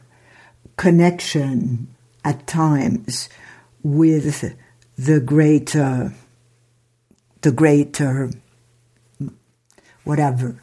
[0.77, 1.87] connection
[2.23, 3.29] at times
[3.83, 4.55] with
[4.97, 6.13] the greater
[7.41, 8.31] the greater
[10.03, 10.55] whatever.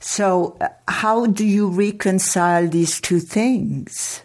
[0.00, 4.22] So, uh, how do you reconcile these two things?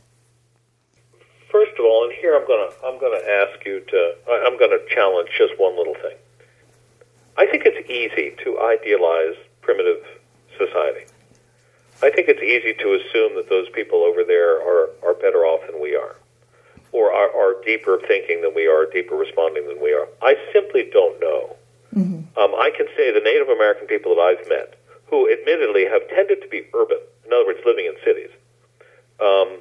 [1.51, 4.57] First of all, and here I'm going to I'm going to ask you to I'm
[4.57, 6.17] going to challenge just one little thing.
[7.37, 10.03] I think it's easy to idealize primitive
[10.57, 11.08] society.
[12.01, 15.61] I think it's easy to assume that those people over there are, are better off
[15.69, 16.15] than we are,
[16.91, 20.07] or are, are deeper thinking than we are, deeper responding than we are.
[20.21, 21.55] I simply don't know.
[21.93, 22.39] Mm-hmm.
[22.39, 24.75] Um, I can say the Native American people that I've met,
[25.07, 28.31] who admittedly have tended to be urban, in other words, living in cities,
[29.19, 29.59] um,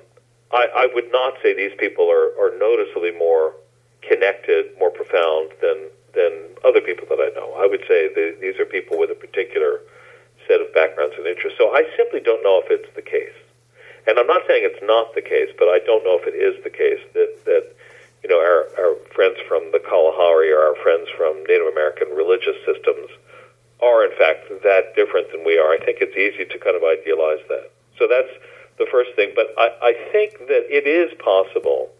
[0.52, 3.54] I, I would not say these people are, are noticeably more
[4.02, 6.32] connected, more profound than than
[6.64, 7.52] other people that I know.
[7.58, 9.80] I would say that these are people with a particular
[10.48, 11.58] set of backgrounds and interests.
[11.58, 13.36] So I simply don't know if it's the case.
[14.08, 16.56] And I'm not saying it's not the case, but I don't know if it is
[16.64, 17.76] the case that, that
[18.24, 22.56] you know, our, our friends from the Kalahari or our friends from Native American religious
[22.64, 23.12] systems
[23.84, 25.70] are, in fact, that different than we are.
[25.70, 27.70] I think it's easy to kind of idealize that.
[28.00, 28.32] So that's
[28.78, 29.36] the first thing.
[29.36, 31.90] But I, I think that it is possible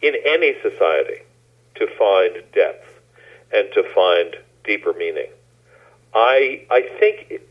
[0.00, 1.26] in any society
[1.76, 2.86] to find depth
[3.52, 5.28] and to find deeper meaning.
[6.14, 7.42] I I think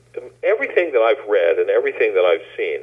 [0.44, 2.82] everything that I've read and everything that I've seen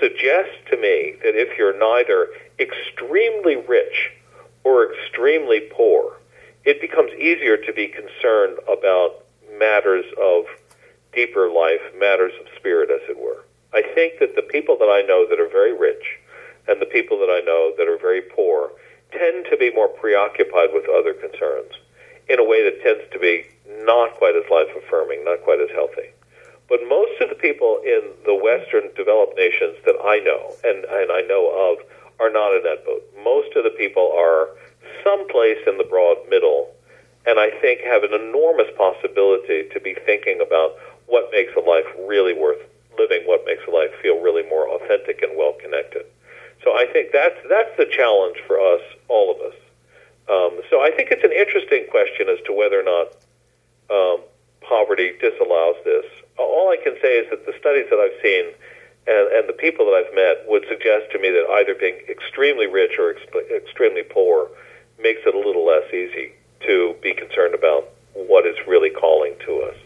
[0.00, 2.28] suggests to me that if you're neither
[2.58, 4.12] extremely rich
[4.64, 6.16] or extremely poor,
[6.64, 9.24] it becomes easier to be concerned about
[9.58, 10.44] matters of
[11.12, 13.44] deeper life, matters of spirit, as it were.
[13.72, 16.18] I think that the people that I know that are very rich
[16.68, 18.70] and the people that I know that are very poor
[19.12, 21.72] tend to be more preoccupied with other concerns
[22.28, 23.46] in a way that tends to be
[23.84, 26.14] not quite as life affirming, not quite as healthy.
[26.70, 31.10] But most of the people in the Western developed nations that I know and, and
[31.10, 31.82] I know of
[32.22, 33.02] are not in that boat.
[33.24, 34.54] Most of the people are
[35.02, 36.70] someplace in the broad middle,
[37.26, 41.90] and I think have an enormous possibility to be thinking about what makes a life
[42.06, 42.62] really worth
[42.96, 46.06] living, what makes a life feel really more authentic and well connected.
[46.62, 49.58] So I think that's that's the challenge for us, all of us.
[50.30, 53.06] Um, so I think it's an interesting question as to whether or not
[53.90, 54.20] um,
[54.70, 56.06] poverty disallows this.
[56.38, 58.54] All I can say is that the studies that I've seen
[59.10, 62.68] and, and the people that I've met would suggest to me that either being extremely
[62.68, 64.48] rich or exp- extremely poor
[65.02, 66.32] makes it a little less easy
[66.66, 69.76] to be concerned about what is really calling to us.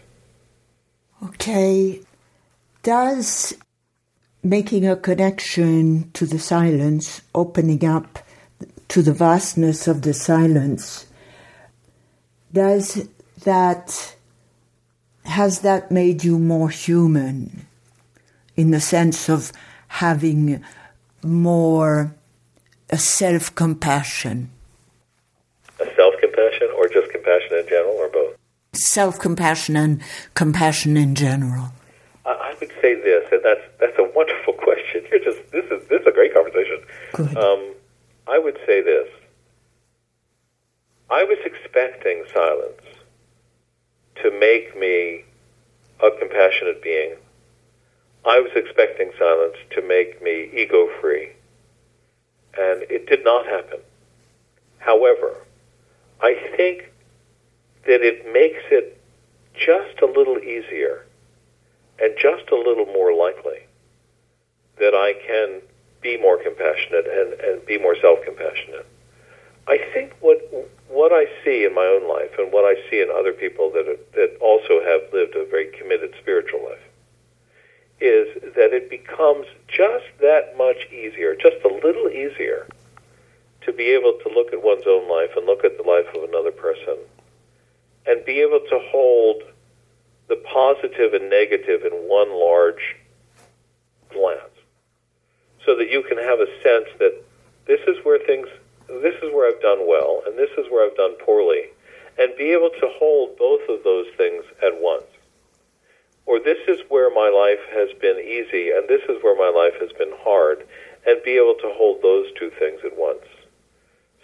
[1.31, 2.03] Okay.
[2.83, 3.57] Does
[4.43, 8.19] making a connection to the silence, opening up
[8.89, 11.07] to the vastness of the silence,
[12.53, 13.09] does
[13.45, 14.15] that
[15.25, 17.67] has that made you more human
[18.57, 19.53] in the sense of
[19.89, 20.63] having
[21.23, 22.15] more
[22.91, 24.51] a self compassion?
[25.81, 28.37] A self compassion or just compassion in general or both?
[28.75, 30.03] Self compassion and
[30.35, 31.73] compassion in general.
[32.27, 35.05] I would say this, and that's that's a wonderful question.
[35.11, 36.81] You're just this is this is a great conversation.
[37.13, 37.37] Good.
[37.37, 37.75] Um,
[38.27, 39.09] I would say this.
[41.11, 42.81] I was expecting silence
[44.23, 45.25] to make me
[46.03, 47.15] a compassionate being.
[48.25, 51.33] I was expecting silence to make me ego free.
[52.57, 53.81] And it did not happen.
[54.79, 55.35] However,
[56.21, 56.91] I think
[57.87, 59.01] that it makes it
[59.55, 61.05] just a little easier
[62.01, 63.67] and just a little more likely
[64.79, 65.61] that I can
[66.01, 68.87] be more compassionate and, and be more self compassionate.
[69.67, 70.41] I think what
[70.95, 73.89] what I see in my own life and what I see in other people that
[73.89, 76.87] are, that also have lived a very committed spiritual life
[78.01, 82.69] is that it becomes just that much easier, just a little easier,
[83.63, 86.29] to be able to look at one's own life and look at the life of
[86.29, 86.97] another person
[88.07, 89.43] and be able to hold
[90.29, 92.97] the positive and negative in one large
[94.13, 94.55] glance
[95.65, 97.15] so that you can have a sense that
[97.67, 98.47] this is where things
[99.03, 101.71] this is where I've done well and this is where I've done poorly
[102.19, 105.07] and be able to hold both of those things at once
[106.27, 109.79] or this is where my life has been easy and this is where my life
[109.81, 110.67] has been hard,
[111.07, 113.25] and be able to hold those two things at once.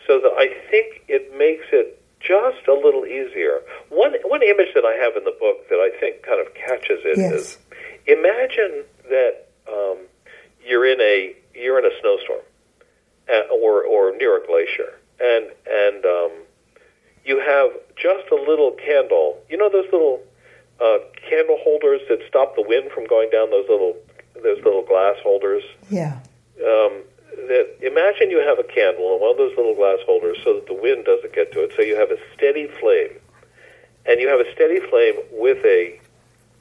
[0.07, 3.61] So that I think it makes it just a little easier.
[3.91, 7.01] One one image that I have in the book that I think kind of catches
[7.05, 7.33] it yes.
[7.33, 7.59] is:
[8.07, 9.99] imagine that um,
[10.67, 12.41] you're in a you're in a snowstorm,
[13.53, 16.31] or or near a glacier, and and um,
[17.25, 19.39] you have just a little candle.
[19.49, 20.21] You know those little
[20.81, 23.97] uh, candle holders that stop the wind from going down those little
[24.43, 25.63] those little glass holders.
[25.91, 26.21] Yeah.
[26.65, 27.05] Um,
[27.37, 30.67] that imagine you have a candle in one of those little glass holders so that
[30.67, 31.73] the wind doesn't get to it.
[31.77, 33.19] So you have a steady flame,
[34.07, 36.01] and you have a steady flame with a,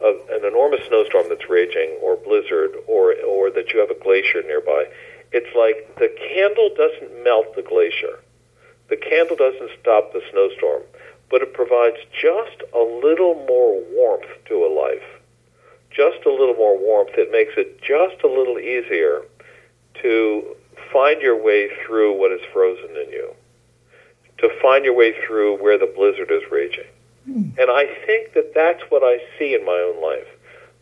[0.02, 4.44] a an enormous snowstorm that's raging, or blizzard, or or that you have a glacier
[4.44, 4.86] nearby.
[5.32, 8.20] It's like the candle doesn't melt the glacier.
[8.90, 10.84] The candle doesn't stop the snowstorm
[11.30, 15.22] but it provides just a little more warmth to a life.
[15.92, 17.12] Just a little more warmth.
[17.14, 19.22] It makes it just a little easier
[20.02, 20.56] to
[20.92, 23.34] find your way through what is frozen in you,
[24.40, 26.90] to find your way through where the blizzard is raging.
[27.30, 27.58] Mm.
[27.58, 30.28] And I think that that's what I see in my own life.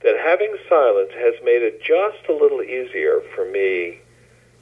[0.03, 3.99] That having silence has made it just a little easier for me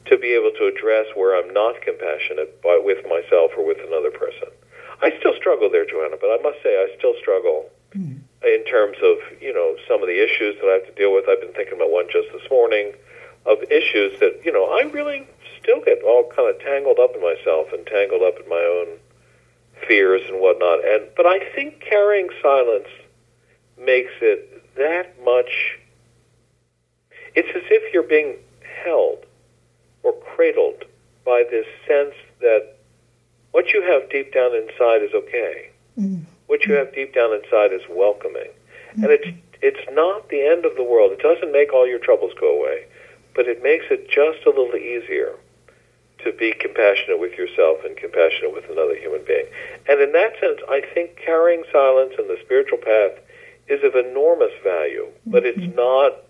[0.05, 4.11] to be able to address where I'm not compassionate by, with myself or with another
[4.11, 4.49] person.
[5.01, 8.19] I still struggle there, Joanna, but I must say I still struggle mm.
[8.43, 11.25] in terms of you know some of the issues that I have to deal with.
[11.27, 12.93] I've been thinking about one just this morning
[13.45, 15.27] of issues that you know I really
[15.59, 18.99] still get all kind of tangled up in myself and tangled up in my own
[19.87, 20.85] fears and whatnot.
[20.85, 22.87] And but I think carrying silence
[23.77, 25.79] makes it that much.
[27.35, 28.37] It's as if you're being
[28.83, 29.25] held
[30.05, 30.85] or cradled
[31.25, 32.77] by this sense that
[33.51, 35.71] what you have deep down inside is okay.
[35.99, 36.25] Mm.
[36.45, 38.51] What you have deep down inside is welcoming.
[38.95, 39.03] Mm.
[39.03, 39.27] And it's
[39.61, 41.11] it's not the end of the world.
[41.11, 42.85] It doesn't make all your troubles go away,
[43.33, 45.33] but it makes it just a little easier
[46.23, 49.45] to be compassionate with yourself and compassionate with another human being.
[49.87, 53.17] And in that sense, I think carrying silence and the spiritual path
[53.67, 55.75] is of enormous value, but it's mm-hmm.
[55.75, 56.24] not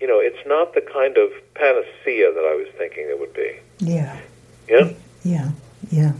[0.00, 3.58] you know, it's not the kind of panacea that I was thinking it would be.
[3.78, 4.20] Yeah.
[4.68, 4.92] Yeah?
[5.24, 5.50] Yeah.
[5.90, 6.12] Yeah.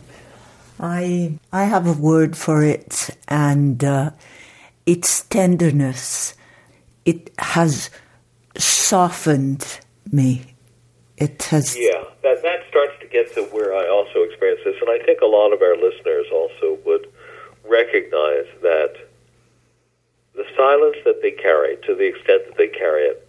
[0.78, 4.10] I I have a word for it, and uh,
[4.84, 6.34] it's tenderness.
[7.04, 7.90] It has
[8.56, 9.80] softened
[10.12, 10.54] me.
[11.16, 11.76] It has.
[11.78, 15.20] Yeah, that that starts to get to where I also experience this, and I think
[15.22, 17.08] a lot of our listeners also would
[17.64, 18.96] recognize that
[20.34, 23.25] the silence that they carry, to the extent that they carry it,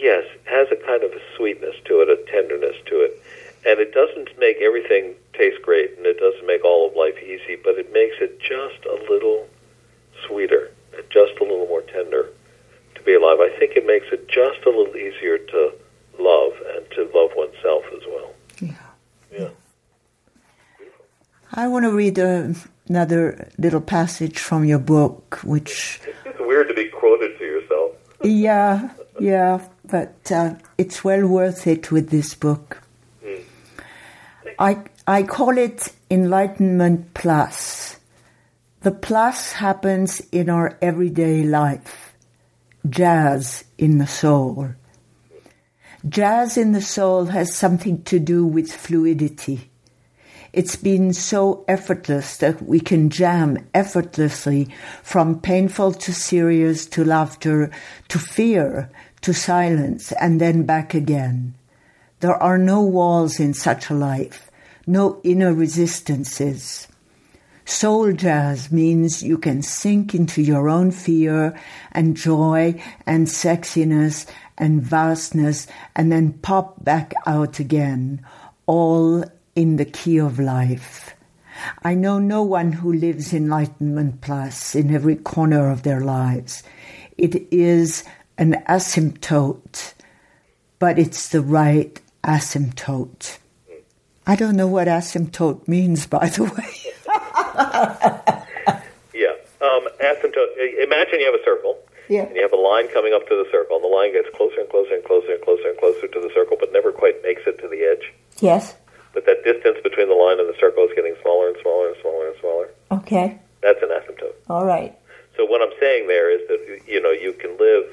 [0.00, 3.22] yes, has a kind of a sweetness to it, a tenderness to it
[3.66, 7.56] and it doesn't make everything taste great, and it doesn't make all of life easy,
[7.62, 9.48] but it makes it just a little
[10.26, 10.70] sweeter,
[11.10, 12.30] just a little more tender
[12.94, 13.38] to be alive.
[13.40, 15.72] I think it makes it just a little easier to
[16.18, 18.32] love and to love oneself as well.
[18.60, 19.38] Yeah.
[19.38, 19.48] Yeah.
[21.52, 22.48] I want to read uh,
[22.88, 26.00] another little passage from your book, which.
[26.24, 27.92] It's weird to be quoted to yourself.
[28.22, 29.60] yeah, yeah,
[29.90, 32.82] but uh, it's well worth it with this book.
[34.58, 37.96] I, I call it Enlightenment Plus.
[38.82, 42.14] The plus happens in our everyday life.
[42.88, 44.70] Jazz in the soul.
[46.08, 49.70] Jazz in the soul has something to do with fluidity.
[50.52, 54.68] It's been so effortless that we can jam effortlessly
[55.02, 57.70] from painful to serious to laughter
[58.08, 58.90] to fear
[59.22, 61.54] to silence and then back again.
[62.20, 64.50] There are no walls in such a life
[64.90, 66.88] no inner resistances.
[67.64, 71.56] Soul jazz means you can sink into your own fear
[71.92, 74.26] and joy and sexiness
[74.58, 78.26] and vastness and then pop back out again,
[78.66, 81.14] all in the key of life.
[81.84, 86.64] I know no one who lives Enlightenment Plus in every corner of their lives.
[87.16, 88.02] It is
[88.40, 89.92] an asymptote,
[90.78, 93.38] but it's the right asymptote.
[94.26, 96.74] I don't know what asymptote means, by the way.
[99.14, 99.34] yeah.
[99.60, 101.78] Um, asymptote, imagine you have a circle.
[102.08, 102.24] Yeah.
[102.24, 104.60] And you have a line coming up to the circle, and the line gets closer
[104.60, 107.42] and closer and closer and closer and closer to the circle, but never quite makes
[107.46, 108.12] it to the edge.
[108.40, 108.74] Yes.
[109.12, 111.96] But that distance between the line and the circle is getting smaller and smaller and
[112.00, 112.70] smaller and smaller.
[112.90, 113.38] Okay.
[113.62, 114.34] That's an asymptote.
[114.48, 114.96] All right.
[115.36, 117.84] So what I'm saying there is that you know you can live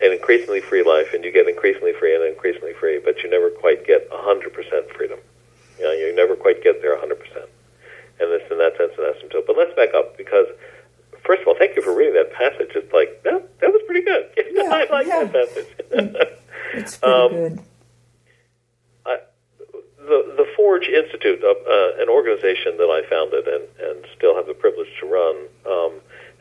[0.00, 3.50] an increasingly free life, and you get increasingly free and increasingly free, but you never
[3.50, 5.18] quite get 100% freedom.
[5.78, 7.12] You know, you never quite get there 100%.
[8.20, 9.46] And this, in that sense, an asymptote.
[9.46, 10.46] But let's back up because,
[11.24, 12.70] first of all, thank you for reading that passage.
[12.74, 14.26] It's like that, that was pretty good.
[14.58, 15.24] Yeah, I like yeah.
[15.24, 15.66] that passage.
[16.74, 17.60] It's pretty Um, good.
[19.06, 19.18] I,
[19.98, 24.46] the the Forge Institute, uh, uh, an organization that I founded and, and still have
[24.46, 25.92] the privilege to run, um,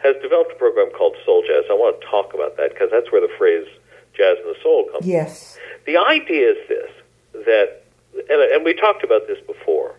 [0.07, 1.65] has developed a program called Soul Jazz.
[1.69, 3.67] I want to talk about that because that's where the phrase
[4.15, 5.03] "jazz and the soul" comes.
[5.03, 5.09] from.
[5.09, 5.57] Yes.
[5.85, 6.91] The idea is this:
[7.45, 7.83] that,
[8.29, 9.95] and, and we talked about this before,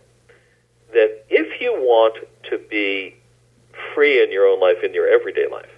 [0.93, 2.17] that if you want
[2.49, 3.15] to be
[3.93, 5.71] free in your own life, in your everyday life,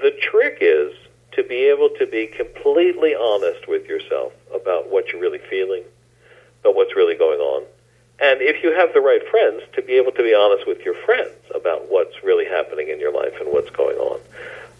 [0.00, 0.92] the trick is
[1.32, 5.84] to be able to be completely honest with yourself about what you're really feeling,
[6.60, 7.64] about what's really going on.
[8.20, 10.94] And if you have the right friends, to be able to be honest with your
[11.06, 14.20] friends about what's really happening in your life and what's going on.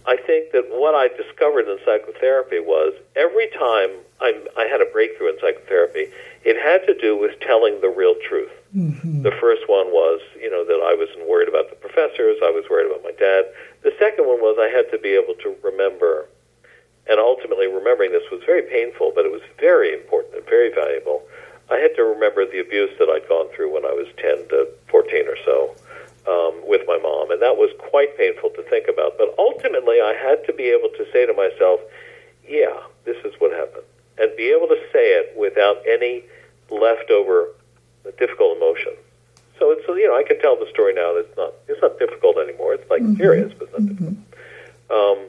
[0.07, 4.86] I think that what I discovered in psychotherapy was every time I, I had a
[4.86, 6.09] breakthrough in psychotherapy,
[6.45, 8.51] it had to do with telling the real truth.
[8.74, 9.22] Mm-hmm.
[9.22, 12.64] The first one was, you know, that I was worried about the professors, I was
[12.70, 13.53] worried about my dad.
[13.84, 16.26] The second one was I had to be able to remember,
[17.07, 21.22] and ultimately remembering this was very painful, but it was very important and very valuable.
[21.70, 24.68] I had to remember the abuse that I'd gone through when I was 10 to
[24.88, 25.74] 14 or so
[26.26, 29.18] um, with my mom, and that was quite painful to think about.
[29.18, 31.80] But ultimately, I had to be able to say to myself,
[32.48, 32.72] yeah,
[33.04, 33.84] this is what happened,
[34.18, 36.24] and be able to say it without any
[36.70, 37.48] leftover
[38.18, 38.92] difficult emotion.
[39.58, 41.14] So it's you know I can tell the story now.
[41.14, 42.74] That it's not it's not difficult anymore.
[42.74, 44.16] It's like serious, but it's not difficult.
[44.90, 45.26] Um,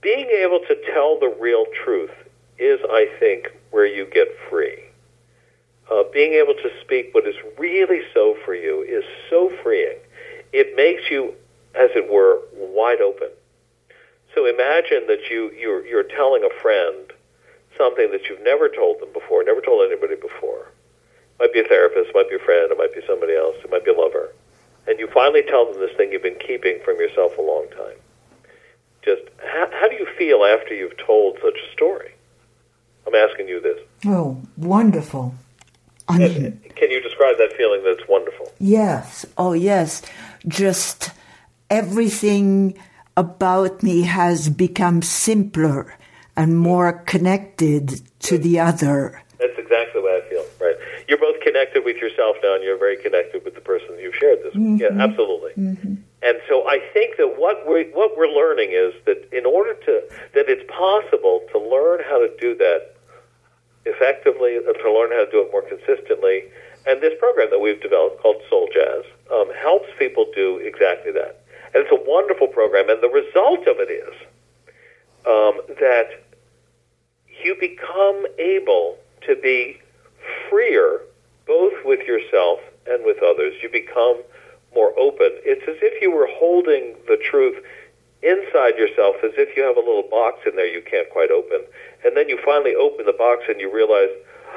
[0.00, 2.10] being able to tell the real truth
[2.58, 4.87] is, I think, where you get free.
[5.90, 9.96] Uh, being able to speak what is really so for you is so freeing.
[10.52, 11.34] It makes you,
[11.74, 13.28] as it were, wide open.
[14.34, 17.12] So imagine that you you're, you're telling a friend
[17.76, 20.68] something that you've never told them before, never told anybody before.
[20.68, 23.70] It Might be a therapist, might be a friend, it might be somebody else, it
[23.70, 24.32] might be a lover.
[24.86, 27.96] And you finally tell them this thing you've been keeping from yourself a long time.
[29.02, 32.12] Just how, how do you feel after you've told such a story?
[33.06, 33.78] I'm asking you this.
[34.06, 35.34] Oh, wonderful.
[36.08, 38.52] I mean, can you describe that feeling that's wonderful?
[38.58, 39.26] yes.
[39.36, 40.02] Oh, yes.
[40.46, 41.10] Just
[41.70, 42.78] everything
[43.16, 45.96] about me has become simpler
[46.36, 49.22] and more connected to the other.
[49.38, 50.76] That's exactly what I feel, right?
[51.08, 54.38] You're both connected with yourself now, and you're very connected with the person you've shared
[54.42, 54.80] this with.
[54.80, 55.00] Yeah, mm-hmm.
[55.00, 55.52] absolutely.
[55.52, 55.94] Mm-hmm.
[56.22, 60.02] And so I think that what we what we're learning is that in order to
[60.34, 62.97] that it's possible to learn how to do that
[63.88, 66.44] effectively, uh, to learn how to do it more consistently.
[66.86, 71.40] And this program that we've developed called Soul Jazz um, helps people do exactly that.
[71.74, 72.88] And it's a wonderful program.
[72.88, 74.14] And the result of it is
[75.26, 76.24] um, that
[77.44, 79.80] you become able to be
[80.48, 81.00] freer
[81.46, 83.54] both with yourself and with others.
[83.62, 84.22] You become
[84.74, 85.30] more open.
[85.44, 87.56] It's as if you were holding the truth
[88.22, 91.60] inside yourself, as if you have a little box in there you can't quite open.
[92.04, 94.10] And then you finally open the box and you realize,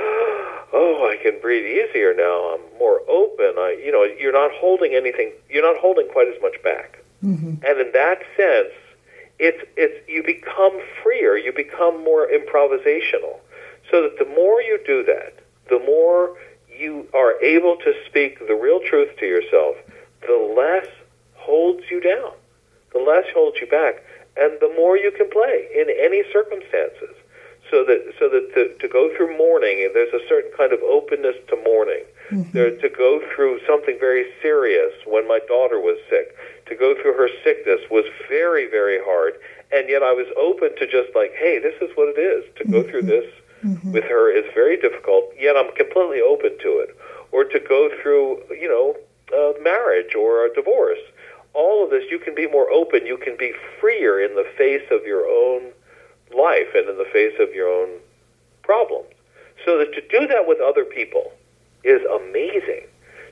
[0.74, 2.55] oh, I can breathe easier now.
[2.55, 3.53] I'm more open.
[3.57, 5.32] I, you know, you're not holding anything.
[5.49, 7.03] You're not holding quite as much back.
[7.24, 7.64] Mm-hmm.
[7.66, 8.74] And in that sense,
[9.38, 11.38] it's it's you become freer.
[11.38, 13.39] You become more improvisational.
[13.89, 15.39] So that the more you do that,
[15.70, 16.38] the more
[16.70, 19.76] you are able to speak the real truth to yourself,
[20.22, 20.88] the less
[21.36, 22.34] holds you down,
[22.94, 24.04] the less holds you back,
[24.38, 27.16] and the more you can play in any circumstances.
[27.70, 30.82] So that so that to, to go through mourning, and there's a certain kind of
[30.84, 32.04] openness to mourning.
[32.30, 32.52] Mm-hmm.
[32.52, 34.92] There, to go through something very serious.
[35.06, 36.36] When my daughter was sick,
[36.68, 39.34] to go through her sickness was very very hard,
[39.72, 42.44] and yet I was open to just like, hey, this is what it is.
[42.58, 43.24] To go through mm-hmm.
[43.24, 43.30] this
[43.64, 43.92] mm-hmm.
[43.92, 46.98] with her is very difficult, yet I'm completely open to it.
[47.32, 48.96] Or to go through, you know,
[49.32, 51.00] uh, marriage or a divorce.
[51.54, 53.06] All of this, you can be more open.
[53.06, 55.72] You can be freer in the face of your own
[56.36, 57.99] life and in the face of your own
[58.64, 59.10] problems.
[59.66, 61.34] So that to do that with other people
[61.84, 62.88] is amazing.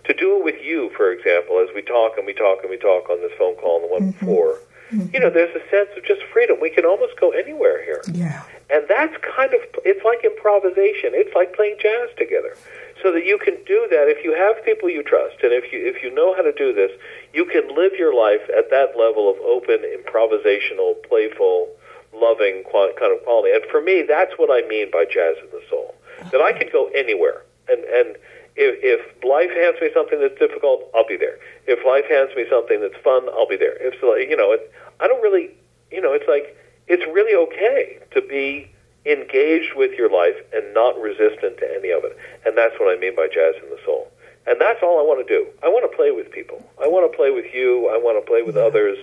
[0.05, 2.77] To do it with you, for example, as we talk and we talk and we
[2.77, 4.25] talk on this phone call and the one mm-hmm.
[4.25, 4.59] before,
[4.91, 5.13] mm-hmm.
[5.13, 6.57] you know, there's a sense of just freedom.
[6.61, 8.01] We can almost go anywhere here.
[8.11, 8.43] Yeah.
[8.69, 11.11] And that's kind of, it's like improvisation.
[11.13, 12.55] It's like playing jazz together.
[13.01, 15.79] So that you can do that if you have people you trust and if you,
[15.79, 16.91] if you know how to do this,
[17.33, 21.71] you can live your life at that level of open, improvisational, playful,
[22.13, 23.55] loving kind of quality.
[23.55, 25.95] And for me, that's what I mean by jazz in the soul.
[26.31, 27.45] That I can go anywhere.
[27.69, 28.17] And, and
[28.59, 31.39] if, if life hands me something that's difficult, I'll be there.
[31.67, 33.79] If life hands me something that's fun, I'll be there.
[33.79, 35.55] If, you know, it, I don't really,
[35.91, 38.67] you know, it's like, it's really okay to be
[39.09, 42.17] engaged with your life and not resistant to any of it.
[42.45, 44.11] And that's what I mean by jazz in the soul.
[44.47, 45.47] And that's all I want to do.
[45.61, 46.63] I want to play with people.
[46.81, 47.89] I want to play with you.
[47.89, 48.97] I want to play with others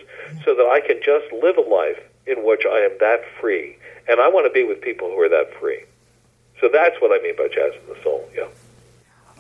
[0.45, 3.77] so that I can just live a life in which I am that free.
[4.09, 5.85] And I want to be with people who are that free.
[6.61, 8.49] So that's what I mean by jazz in the soul, yeah.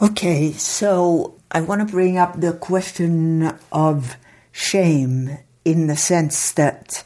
[0.02, 4.16] Okay, so I want to bring up the question of
[4.52, 7.02] shame in the sense that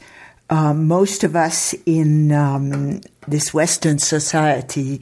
[0.51, 5.01] uh, most of us in um, this Western society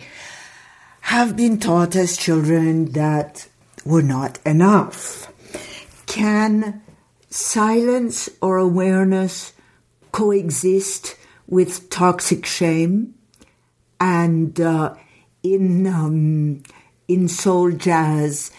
[1.02, 3.48] have been taught as children that
[3.84, 5.28] we're not enough.
[6.06, 6.84] Can
[7.32, 9.54] silence or awareness
[10.12, 11.16] coexist
[11.48, 13.16] with toxic shame?
[14.00, 14.94] And uh,
[15.42, 16.62] in um,
[17.08, 18.52] in soul jazz,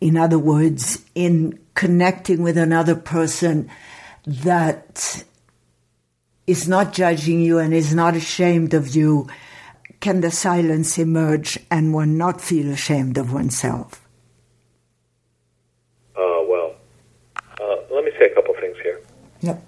[0.00, 3.70] in other words, in connecting with another person
[4.26, 5.22] that
[6.46, 9.28] is not judging you and is not ashamed of you,
[10.00, 14.06] can the silence emerge and one not feel ashamed of oneself?
[16.16, 16.74] Uh, well,
[17.60, 19.00] uh, let me say a couple things here.
[19.40, 19.62] Yep.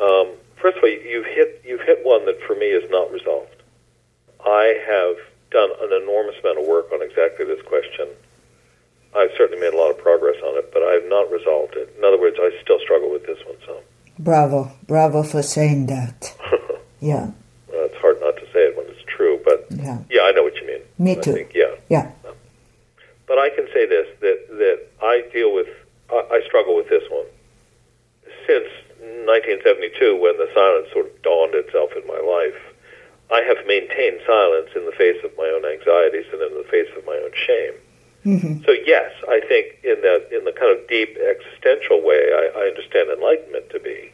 [0.00, 3.62] Um, first of all, you've hit you've hit one that for me is not resolved.
[4.44, 5.16] I have
[5.50, 8.08] done an enormous amount of work on exactly this question.
[9.14, 11.94] I've certainly made a lot of progress on it, but I have not resolved it.
[11.98, 13.84] In other words, I still struggle with this one some.
[14.18, 16.36] Bravo, bravo for saying that.
[17.00, 17.30] yeah.
[17.68, 20.42] Well, it's hard not to say it when it's true, but yeah, yeah I know
[20.42, 20.82] what you mean.
[20.98, 21.32] Me too.
[21.32, 21.74] Think, yeah.
[21.88, 22.12] Yeah.
[22.26, 22.34] Um,
[23.26, 25.68] but I can say this that that I deal with
[26.10, 27.26] I, I struggle with this one
[28.46, 28.68] since
[29.26, 32.58] 1972 when the silence sort of dawned itself in my life.
[33.32, 36.90] I have maintained silence in the face of my own anxieties and in the face
[36.96, 37.74] of my own shame.
[38.24, 38.62] Mm-hmm.
[38.64, 42.62] So yes, I think in that in the kind of deep existential way, I, I
[42.70, 44.12] understand enlightenment to be.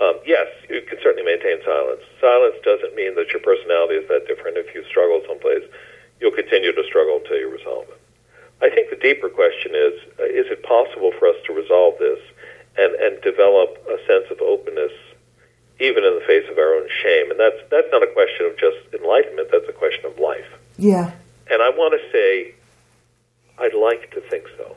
[0.00, 2.00] Um, yes, you can certainly maintain silence.
[2.20, 4.56] Silence doesn't mean that your personality is that different.
[4.56, 5.64] If you struggle someplace,
[6.20, 8.00] you'll continue to struggle until you resolve it.
[8.60, 12.20] I think the deeper question is: uh, Is it possible for us to resolve this
[12.76, 14.92] and and develop a sense of openness
[15.80, 17.30] even in the face of our own shame.
[17.30, 19.48] And that's that's not a question of just enlightenment.
[19.50, 20.46] That's a question of life.
[20.76, 21.12] Yeah.
[21.50, 22.54] And I want to say,
[23.58, 24.76] I'd like to think so.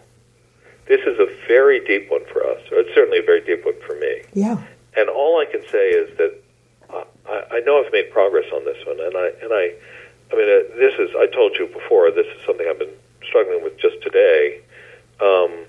[0.88, 2.60] This is a very deep one for us.
[2.72, 4.24] Or it's certainly a very deep one for me.
[4.44, 4.58] Yeah.
[4.96, 6.44] And all I can say is that
[7.28, 9.74] I, I know I've made progress on this one, and I and I,
[10.32, 12.12] I mean, uh, this is I told you before.
[12.12, 12.94] This is something I've been
[13.26, 14.62] struggling with just today,
[15.22, 15.66] um,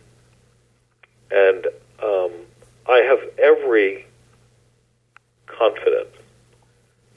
[1.31, 1.67] and
[2.03, 2.33] um,
[2.89, 4.07] I have every
[5.47, 6.09] confident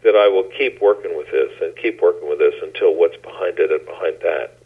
[0.03, 3.60] that I will keep working with this and keep working with this until what's behind
[3.60, 4.60] it and behind that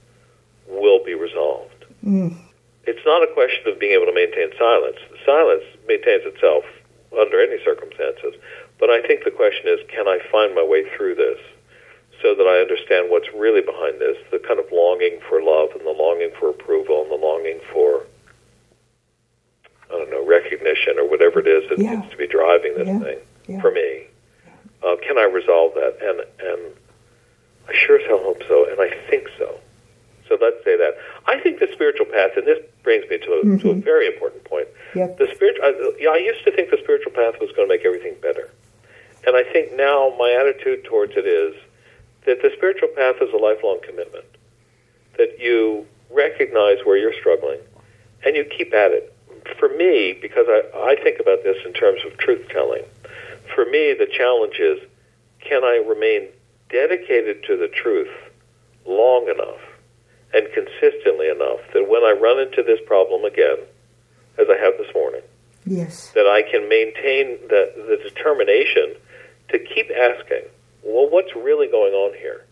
[0.68, 1.86] will be resolved.
[2.06, 2.38] Mm.
[2.84, 4.98] It's not a question of being able to maintain silence.
[5.26, 6.66] Silence maintains itself
[7.18, 8.36] under any circumstances.
[8.80, 11.40] But I think the question is can I find my way through this
[12.22, 15.82] so that I understand what's really behind this the kind of longing for love and
[15.82, 18.06] the longing for approval and the longing for,
[19.90, 21.96] I don't know, recognition or whatever it is that yeah.
[21.96, 23.00] needs to be driving this yeah.
[23.00, 23.62] thing yeah.
[23.62, 24.08] for me.
[24.84, 25.98] Uh, can I resolve that?
[26.02, 26.76] And and
[27.70, 29.60] I sure as hell hope so, and I think so.
[30.28, 30.96] So let's say that.
[31.28, 33.58] I think the spiritual path, and this brings me to a, mm-hmm.
[33.58, 34.68] to a very important point.
[34.96, 35.18] Yep.
[35.18, 37.86] The spiritual, I, yeah, I used to think the spiritual path was going to make
[37.86, 38.50] everything better,
[39.28, 41.54] and I think now my attitude towards it is
[42.26, 44.26] that the spiritual path is a lifelong commitment.
[45.18, 47.60] That you recognize where you're struggling,
[48.26, 49.14] and you keep at it.
[49.60, 50.62] For me, because I,
[50.92, 52.84] I think about this in terms of truth telling
[53.54, 54.80] for me, the challenge is
[55.40, 56.30] can I remain
[56.70, 58.12] dedicated to the truth
[58.86, 59.60] long enough
[60.34, 63.58] and consistently enough that when I run into this problem again,
[64.38, 65.22] as I have this morning,
[65.66, 68.96] yes, that I can maintain the, the determination
[69.50, 70.48] to keep asking,
[70.84, 72.46] well, what's really going on here?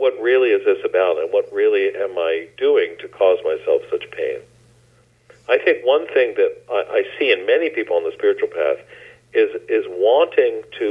[0.00, 4.10] What really is this about, and what really am I doing to cause myself such
[4.10, 4.40] pain?
[5.46, 8.80] I think one thing that I, I see in many people on the spiritual path
[9.36, 10.88] is is wanting to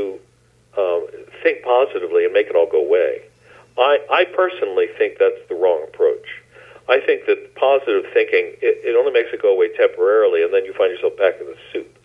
[0.78, 1.02] um,
[1.42, 3.26] think positively and make it all go away.
[3.80, 6.30] I, I personally think that's the wrong approach.
[6.88, 10.66] I think that positive thinking it, it only makes it go away temporarily, and then
[10.66, 11.98] you find yourself back in the soup.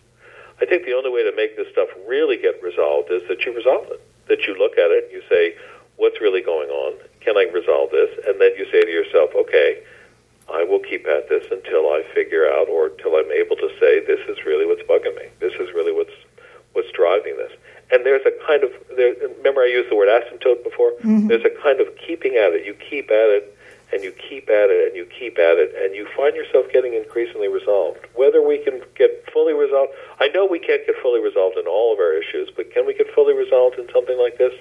[0.59, 3.53] I think the only way to make this stuff really get resolved is that you
[3.53, 4.01] resolve it.
[4.27, 5.53] that you look at it and you say,
[5.97, 6.99] what's really going on?
[7.21, 8.09] Can I resolve this?
[8.27, 9.81] And then you say to yourself, okay,
[10.51, 14.05] I will keep at this until I figure out or until I'm able to say
[14.05, 15.29] this is really what's bugging me.
[15.39, 16.13] This is really what's
[16.73, 17.51] what's driving this.
[17.91, 20.91] And there's a kind of there, remember I used the word asymptote before.
[21.01, 21.27] Mm-hmm.
[21.27, 22.65] There's a kind of keeping at it.
[22.65, 23.57] You keep at it
[23.93, 26.93] and you keep at it and you keep at it and you find yourself getting
[26.93, 28.05] increasingly resolved.
[28.13, 31.93] Whether we can get fully resolved, I know we can't get fully resolved in all
[31.93, 34.53] of our issues, but can we get fully resolved in something like this?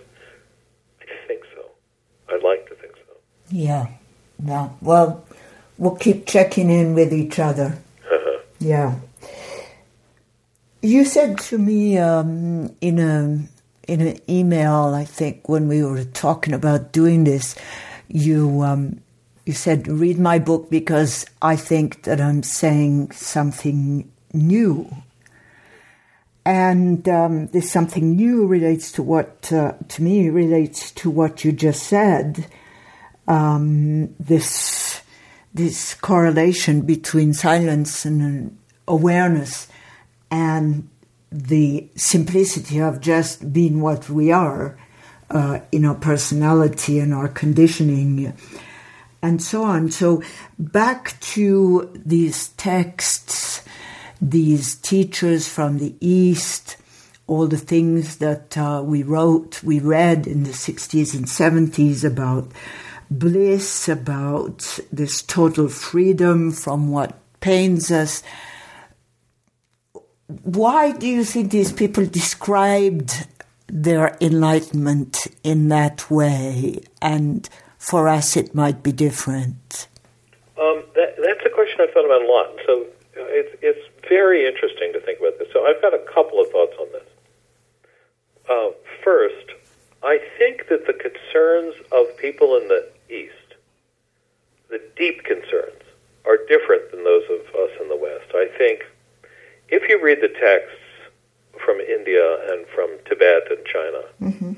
[1.09, 1.65] I think so.
[2.29, 3.15] I'd like to think so.
[3.51, 3.87] Yeah.
[4.39, 4.77] No.
[4.81, 5.25] Well,
[5.79, 7.79] we'll keep checking in with each other.
[8.11, 8.41] Uh-huh.
[8.59, 8.97] Yeah.
[10.83, 13.49] You said to me um, in a
[13.87, 17.55] in an email, I think, when we were talking about doing this,
[18.09, 19.01] you um,
[19.47, 24.91] you said read my book because I think that I'm saying something new.
[26.47, 31.53] And um, this something new relates to what, uh, to me, relates to what you
[31.53, 32.47] just said.
[33.27, 35.01] Um, this
[35.55, 39.69] this correlation between silence and awareness
[40.31, 40.89] and
[41.31, 44.77] the simplicity of just being what we are
[45.31, 48.35] uh, in our personality and our conditioning
[49.23, 49.91] and so on.
[49.91, 50.23] So
[50.59, 53.64] back to these texts,
[54.31, 56.77] these teachers from the East,
[57.27, 62.51] all the things that uh, we wrote, we read in the 60s and 70s about
[63.11, 68.22] bliss, about this total freedom from what pains us.
[70.27, 73.27] Why do you think these people described
[73.66, 76.81] their enlightenment in that way?
[77.03, 77.47] And
[77.77, 79.87] for us, it might be different.
[80.59, 82.57] Um, that, that's a question I've thought about a lot.
[82.64, 82.87] So
[83.20, 85.49] uh, it's, it's very interesting to think about this.
[85.53, 87.09] So I've got a couple of thoughts on this.
[88.49, 88.71] Uh,
[89.03, 89.53] first,
[90.03, 93.45] I think that the concerns of people in the East
[94.75, 95.83] the deep concerns
[96.27, 98.35] are different than those of us in the West.
[98.35, 98.85] I think
[99.69, 100.83] if you read the texts
[101.65, 104.53] from India and from Tibet and China, mm-hmm.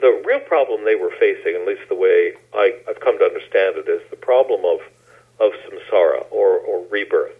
[0.00, 3.76] the real problem they were facing, at least the way I, have come to understand
[3.76, 4.80] it, is the problem of,
[5.40, 7.36] of samsara or, or rebirth.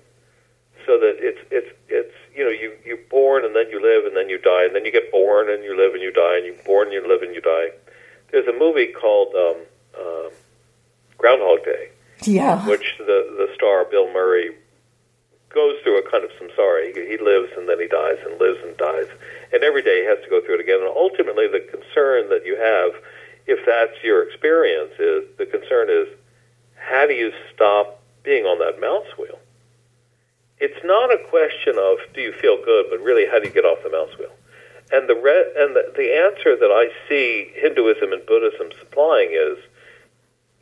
[0.87, 4.17] So that it's it's it's you know you you're born and then you live and
[4.17, 6.47] then you die and then you get born and you live and you die and
[6.47, 7.71] you're born and you live and you die.
[8.31, 9.57] There's a movie called um,
[9.99, 10.29] uh,
[11.19, 11.91] Groundhog Day,
[12.23, 12.67] yeah.
[12.67, 14.51] which the the star Bill Murray
[15.55, 16.93] goes through a kind of samsara.
[16.93, 19.07] He, he lives and then he dies and lives and dies,
[19.53, 20.81] and every day he has to go through it again.
[20.81, 23.01] And ultimately, the concern that you have,
[23.47, 26.09] if that's your experience, is the concern is
[26.77, 29.39] how do you stop being on that mouse wheel?
[30.59, 33.65] It's not a question of do you feel good, but really how do you get
[33.65, 34.33] off the mouse wheel?
[34.93, 39.59] And the re- and the, the answer that I see Hinduism and Buddhism supplying is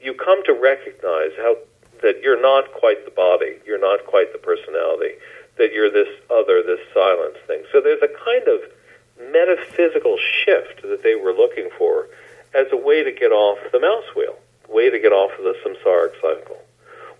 [0.01, 1.57] you come to recognize how
[2.03, 5.15] that you're not quite the body, you're not quite the personality,
[5.59, 7.63] that you're this other, this silence thing.
[7.71, 8.61] So there's a kind of
[9.31, 12.09] metaphysical shift that they were looking for
[12.55, 14.37] as a way to get off the mouse wheel,
[14.69, 16.59] way to get off of the samsaric cycle.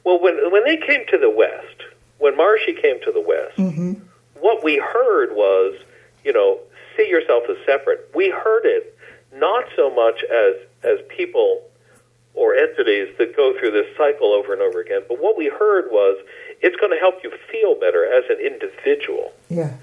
[0.05, 1.92] Well, when when they came to the West,
[2.23, 3.95] when Maharishi came to the West, mm-hmm.
[4.39, 5.75] what we heard was,
[6.25, 6.61] you know,
[6.97, 8.09] see yourself as separate.
[8.15, 8.97] We heard it
[9.35, 10.55] not so much as
[10.85, 11.65] as people
[12.35, 15.03] or entities that go through this cycle over and over again.
[15.09, 16.17] But what we heard was
[16.61, 19.33] it's going to help you feel better as an individual.
[19.51, 19.75] Yeah.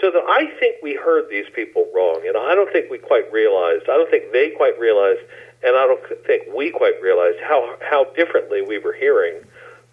[0.00, 3.32] So that I think we heard these people wrong, and I don't think we quite
[3.32, 3.84] realized.
[3.84, 5.20] I don't think they quite realized,
[5.62, 9.44] and I don't think we quite realized how how differently we were hearing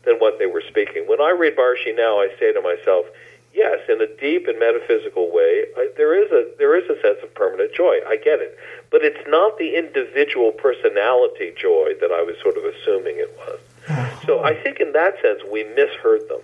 [0.04, 1.04] than what they were speaking.
[1.08, 3.06] When I read Maharishi now, I say to myself,
[3.54, 7.20] yes, in a deep and metaphysical way, I, there is a there is a sense
[7.24, 7.99] of permanent joy.
[8.08, 8.58] I get it,
[8.89, 13.60] but it's not the individual personality joy that I was sort of assuming it was.
[13.89, 14.26] Uh-huh.
[14.26, 16.41] So I think in that sense we misheard them.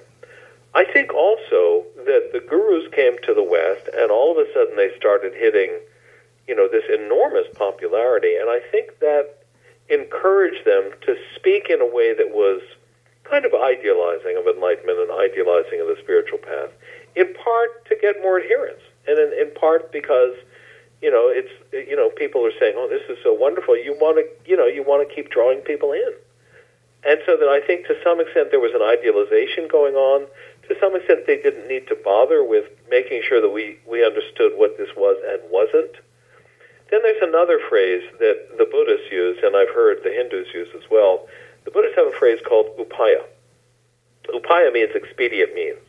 [0.75, 4.75] I think also that the gurus came to the West, and all of a sudden
[4.75, 5.71] they started hitting,
[6.47, 9.43] you know, this enormous popularity, and I think that
[9.89, 12.61] encouraged them to speak in a way that was
[13.29, 16.71] kind of idealizing of enlightenment and idealizing of the spiritual path
[17.17, 20.37] in part to get more adherence, and in, in part because
[21.01, 24.21] you know it's you know people are saying, "Oh, this is so wonderful." You want
[24.21, 26.13] to you know you want to keep drawing people in,
[27.03, 30.27] and so that I think to some extent there was an idealization going on.
[30.69, 34.53] To some extent, they didn't need to bother with making sure that we we understood
[34.55, 35.97] what this was and wasn't.
[36.91, 40.87] Then there's another phrase that the Buddhists use, and I've heard the Hindus use as
[40.89, 41.27] well.
[41.67, 43.27] The Buddhists have a phrase called upaya.
[44.33, 45.83] Upaya means expedient means.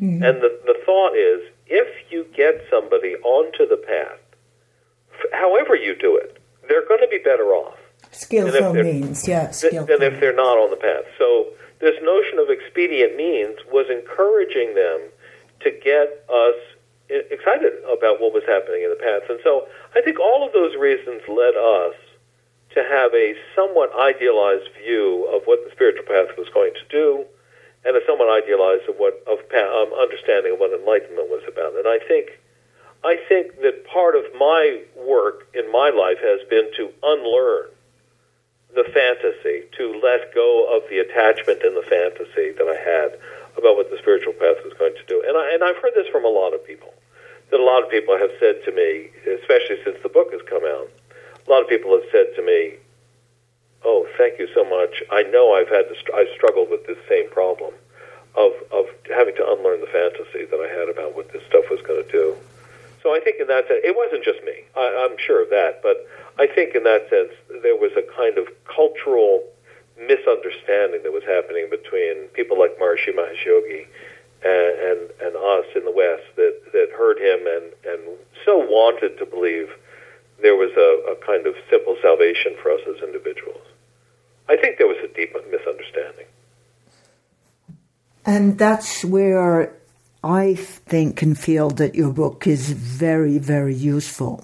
[0.00, 0.22] Mm-hmm.
[0.24, 4.20] And the, the thought is if you get somebody onto the path
[5.32, 7.78] however you do it, they're going to be better off.
[8.10, 9.50] Skillful means, yeah.
[9.50, 9.86] Skillful.
[9.86, 11.04] Than if they're not on the path.
[11.18, 15.10] So this notion of expedient means was encouraging them
[15.60, 16.58] to get us
[17.10, 19.30] excited about what was happening in the past.
[19.30, 19.66] And so
[19.96, 21.96] I think all of those reasons led us
[22.78, 27.26] to have a somewhat idealized view of what the spiritual path was going to do
[27.84, 31.74] and a somewhat idealized of what of um, understanding of what enlightenment was about.
[31.74, 32.38] And I think
[33.02, 37.70] I think that part of my work in my life has been to unlearn
[38.74, 43.18] the fantasy, to let go of the attachment and the fantasy that I had
[43.56, 45.22] about what the spiritual path was going to do.
[45.26, 46.94] And I and I've heard this from a lot of people.
[47.50, 50.68] That a lot of people have said to me, especially since the book has come
[50.68, 50.92] out,
[51.48, 52.74] a lot of people have said to me,
[53.84, 55.02] "Oh, thank you so much.
[55.10, 57.72] I know I've had to, I've struggled with this same problem
[58.36, 61.80] of of having to unlearn the fantasy that I had about what this stuff was
[61.82, 62.36] going to do."
[63.02, 64.64] So I think in that sense, it wasn't just me.
[64.76, 66.06] I, I'm sure of that, but
[66.38, 67.32] I think in that sense
[67.62, 69.44] there was a kind of cultural
[69.96, 73.86] misunderstanding that was happening between people like Maharishi Mahesh
[74.44, 79.18] and, and, and us in the West that, that heard him and, and so wanted
[79.18, 79.70] to believe
[80.40, 83.62] there was a, a kind of simple salvation for us as individuals.
[84.48, 86.26] I think there was a deep misunderstanding.
[88.24, 89.74] And that's where
[90.22, 94.42] I think and feel that your book is very, very useful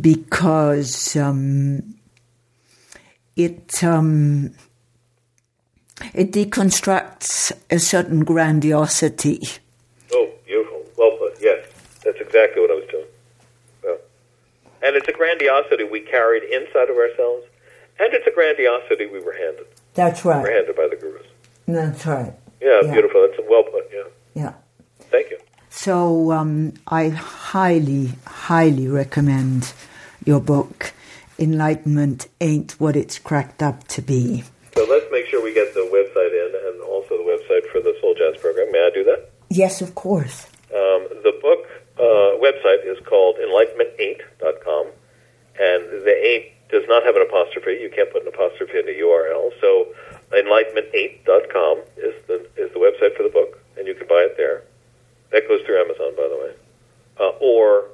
[0.00, 1.96] because um,
[3.36, 4.54] it um,
[6.14, 9.40] it deconstructs a certain grandiosity.
[10.12, 10.84] Oh, beautiful.
[10.96, 11.38] Well put.
[11.40, 11.66] Yes,
[12.04, 12.85] that's exactly what I was.
[14.86, 17.44] And it's a grandiosity we carried inside of ourselves,
[17.98, 19.66] and it's a grandiosity we were handed.
[19.94, 20.36] That's right.
[20.36, 21.26] We were handed by the gurus.
[21.66, 22.32] That's right.
[22.62, 22.92] Yeah, yeah.
[22.92, 23.26] beautiful.
[23.26, 23.90] That's a well put.
[23.92, 24.04] Yeah.
[24.34, 24.52] Yeah.
[25.10, 25.38] Thank you.
[25.70, 29.72] So um, I highly, highly recommend
[30.24, 30.92] your book.
[31.36, 34.44] Enlightenment ain't what it's cracked up to be.
[34.76, 37.96] So let's make sure we get the website in and also the website for the
[38.00, 38.70] Soul Jazz program.
[38.70, 39.30] May I do that?
[39.50, 40.46] Yes, of course.
[40.72, 41.65] Um, the book
[41.98, 44.86] uh, website is called enlightenmentaint.com,
[45.58, 47.78] and the 8 does not have an apostrophe.
[47.80, 49.52] You can't put an apostrophe in the URL.
[49.60, 49.94] So
[50.32, 54.62] enlightenmentaint.com is the is the website for the book, and you can buy it there.
[55.32, 56.52] That goes through Amazon, by the way.
[57.18, 57.86] Uh, or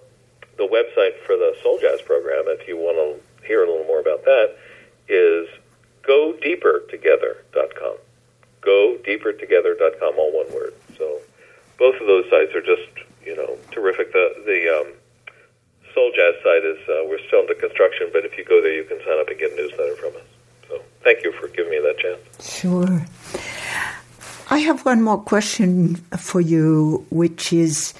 [0.56, 4.00] the website for the Soul Jazz program, if you want to hear a little more
[4.00, 4.56] about that,
[5.08, 5.48] is
[6.02, 7.96] godeepertogether.com.
[8.62, 10.74] Godeepertogether.com, all one word.
[10.98, 11.20] So
[11.78, 12.88] both of those sites are just
[13.24, 14.12] you know, terrific.
[14.12, 14.92] The the um,
[15.94, 18.84] Soul Jazz site is uh, we're still under construction, but if you go there, you
[18.84, 20.28] can sign up and get a newsletter from us.
[20.68, 22.20] So thank you for giving me that chance.
[22.58, 23.04] Sure.
[24.50, 27.94] I have one more question for you, which is.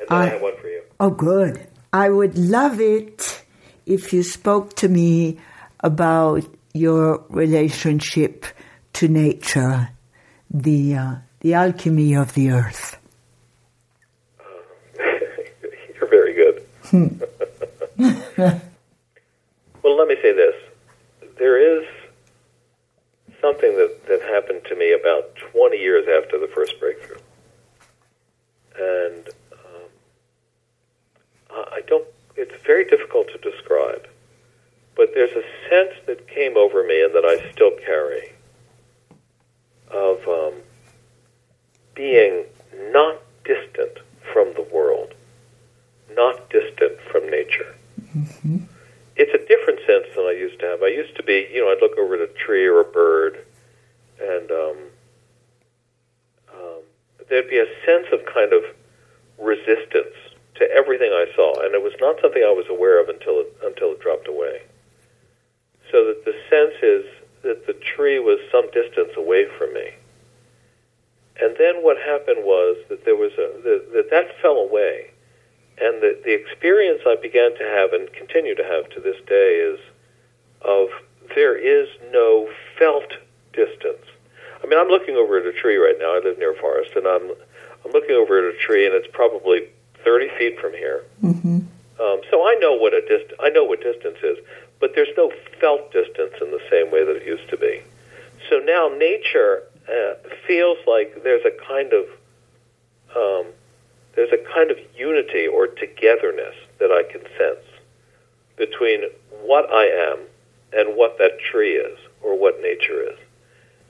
[0.00, 0.82] And then I, I have one for you.
[1.00, 1.66] Oh, good.
[1.92, 3.42] I would love it
[3.86, 5.38] if you spoke to me
[5.80, 8.44] about your relationship
[8.94, 9.88] to nature,
[10.50, 12.85] the uh, the alchemy of the earth.
[17.98, 20.54] well, let me say this.
[21.38, 21.86] There is
[23.40, 27.18] something that, that happened to me about 20 years after the first breakthrough.
[28.78, 29.90] And um,
[31.50, 34.06] I don't, it's very difficult to describe.
[34.96, 38.32] But there's a sense that came over me and that I still carry
[39.90, 40.54] of um,
[41.94, 42.44] being
[42.90, 43.98] not distant
[44.32, 44.95] from the world
[46.16, 47.74] not distant from nature.
[48.16, 48.58] Mm-hmm.
[49.16, 50.82] It's a different sense than I used to have.
[50.82, 53.44] I used to be, you know, I'd look over at a tree or a bird,
[54.20, 54.76] and um,
[56.52, 56.80] um,
[57.28, 58.62] there'd be a sense of kind of
[59.38, 60.14] resistance
[60.56, 63.56] to everything I saw, and it was not something I was aware of until it,
[63.64, 64.62] until it dropped away.
[65.90, 67.04] So that the sense is
[67.42, 69.90] that the tree was some distance away from me.
[71.40, 75.10] And then what happened was that there was a that that, that fell away,
[75.78, 79.56] and the, the experience I began to have and continue to have to this day
[79.56, 79.80] is
[80.62, 80.88] of
[81.34, 82.48] there is no
[82.78, 83.12] felt
[83.52, 84.04] distance.
[84.62, 86.16] I mean, I'm looking over at a tree right now.
[86.16, 87.30] I live near a forest, and I'm
[87.84, 89.68] I'm looking over at a tree, and it's probably
[90.04, 91.04] 30 feet from here.
[91.22, 91.58] Mm-hmm.
[92.00, 94.38] Um, so I know what a dist- I know what distance is,
[94.80, 97.82] but there's no felt distance in the same way that it used to be.
[98.50, 100.14] So now nature uh,
[100.46, 102.06] feels like there's a kind of
[103.14, 103.52] um,
[104.16, 107.64] there's a kind of unity or togetherness that I can sense
[108.56, 109.02] between
[109.42, 110.18] what I am
[110.72, 113.18] and what that tree is or what nature is.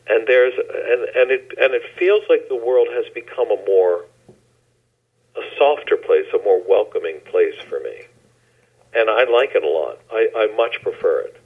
[0.09, 4.05] And there's and, and it and it feels like the world has become a more
[5.37, 8.03] a softer place, a more welcoming place for me.
[8.95, 9.99] and I like it a lot.
[10.11, 11.37] I, I much prefer it.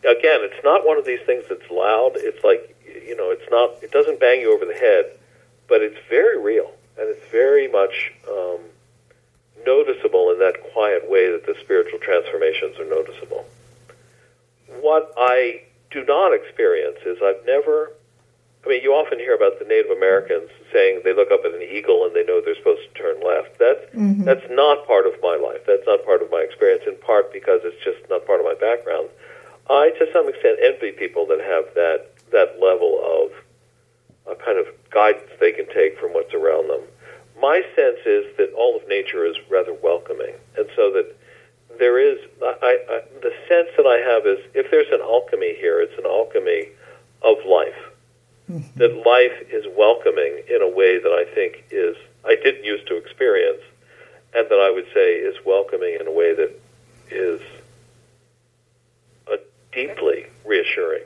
[0.00, 2.12] Again, it's not one of these things that's loud.
[2.16, 2.76] It's like
[3.06, 3.82] you know, it's not.
[3.82, 5.12] It doesn't bang you over the head,
[5.68, 8.60] but it's very real, and it's very much um,
[9.64, 13.46] noticeable in that quiet way that the spiritual transformations are noticeable.
[14.80, 17.92] What I do not experience is I've never.
[18.66, 21.62] I mean, you often hear about the Native Americans saying they look up at an
[21.62, 23.58] eagle and they know they're supposed to turn left.
[23.58, 24.24] That's mm-hmm.
[24.24, 25.62] that's not part of my life.
[25.66, 26.82] That's not part of my experience.
[26.86, 29.08] In part because it's just not part of my background.
[29.70, 33.32] I, to some extent, envy people that have that that level of
[34.30, 36.82] a kind of guidance they can take from what's around them.
[37.40, 41.14] My sense is that all of nature is rather welcoming, and so that
[41.78, 45.80] there is I, I, the sense that I have is if there's an alchemy here,
[45.80, 46.68] it's an alchemy
[47.22, 47.78] of life.
[48.50, 48.78] Mm-hmm.
[48.78, 52.96] That life is welcoming in a way that I think is I didn't used to
[52.96, 53.62] experience,
[54.34, 56.58] and that I would say is welcoming in a way that
[57.10, 57.40] is
[59.30, 59.36] a
[59.72, 61.04] deeply reassuring.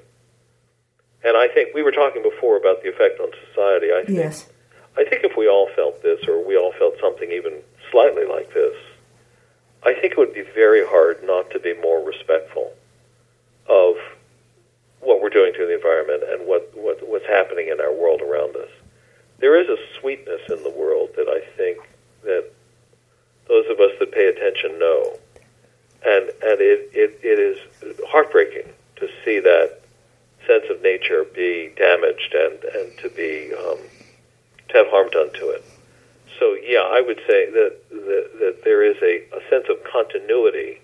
[1.24, 3.92] And I think we were talking before about the effect on society.
[3.92, 4.48] I think, yes.
[4.96, 8.52] I think if we all felt this, or we all felt something even slightly like
[8.52, 8.74] this,
[9.84, 12.72] I think it would be very hard not to be more respectful
[13.68, 13.96] of
[15.00, 18.54] what we're doing to the environment and what, what what's happening in our world around
[18.56, 18.70] us.
[19.38, 21.78] There is a sweetness in the world that I think
[22.22, 22.50] that
[23.48, 25.18] those of us that pay attention know,
[26.06, 27.58] and and it, it, it is
[28.06, 29.81] heartbreaking to see that
[30.46, 33.78] sense of nature be damaged and, and to be um,
[34.68, 35.64] to have harm done to it.
[36.38, 40.80] So yeah, I would say that that, that there is a, a sense of continuity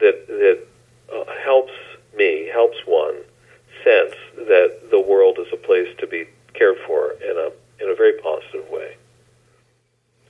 [0.00, 0.66] that that
[1.14, 1.72] uh, helps
[2.16, 3.16] me, helps one
[3.84, 7.50] sense that the world is a place to be cared for in a
[7.82, 8.96] in a very positive way.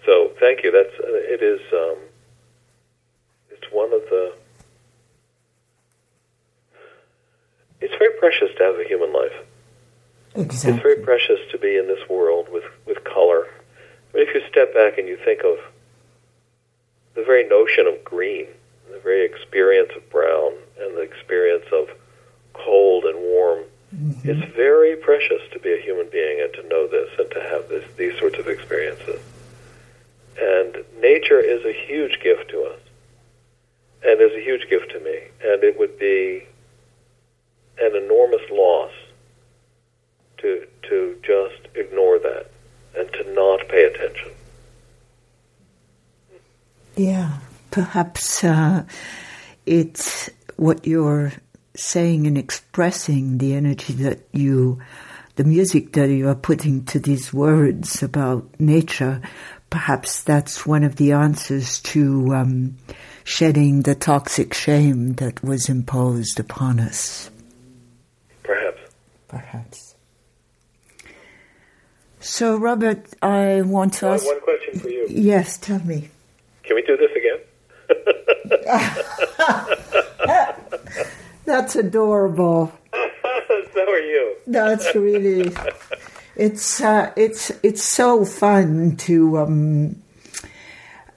[0.07, 0.71] So thank you.
[0.71, 1.61] That's it is.
[1.73, 1.99] Um,
[3.51, 4.35] it's one of the
[7.81, 9.47] it's very precious to have a human life.
[10.35, 10.73] Exactly.
[10.73, 13.47] It's very precious to be in this world with, with color.
[14.15, 15.59] Mean, if you step back and you think of
[17.15, 18.47] the very notion of green,
[18.91, 21.89] the very experience of brown, and the experience of
[22.53, 23.65] cold and warm,
[23.95, 24.29] mm-hmm.
[24.29, 27.69] it's very precious to be a human being and to know this and to have
[27.69, 29.21] this, these sorts of experiences.
[30.41, 32.81] And nature is a huge gift to us,
[34.05, 35.19] and is a huge gift to me.
[35.43, 36.47] And it would be
[37.81, 38.93] an enormous loss
[40.41, 42.51] to to just ignore that
[42.97, 44.31] and to not pay attention.
[46.97, 47.39] Yeah,
[47.71, 48.85] perhaps uh,
[49.67, 51.33] it's what you're
[51.75, 54.81] saying and expressing the energy that you,
[55.37, 59.23] the music that you are putting to these words about nature.
[59.71, 62.77] Perhaps that's one of the answers to um,
[63.25, 67.31] shedding the toxic shame that was imposed upon us.
[68.43, 68.81] Perhaps.
[69.29, 69.90] Perhaps.
[72.21, 74.27] So, Robert, I want to ask.
[74.27, 75.07] One question for you.
[75.09, 76.11] Yes, tell me.
[76.63, 77.39] Can we do this again?
[81.47, 82.73] That's adorable.
[82.93, 84.37] so are you.
[84.47, 85.53] That's really.
[86.37, 90.03] It's uh, it's it's so fun to um,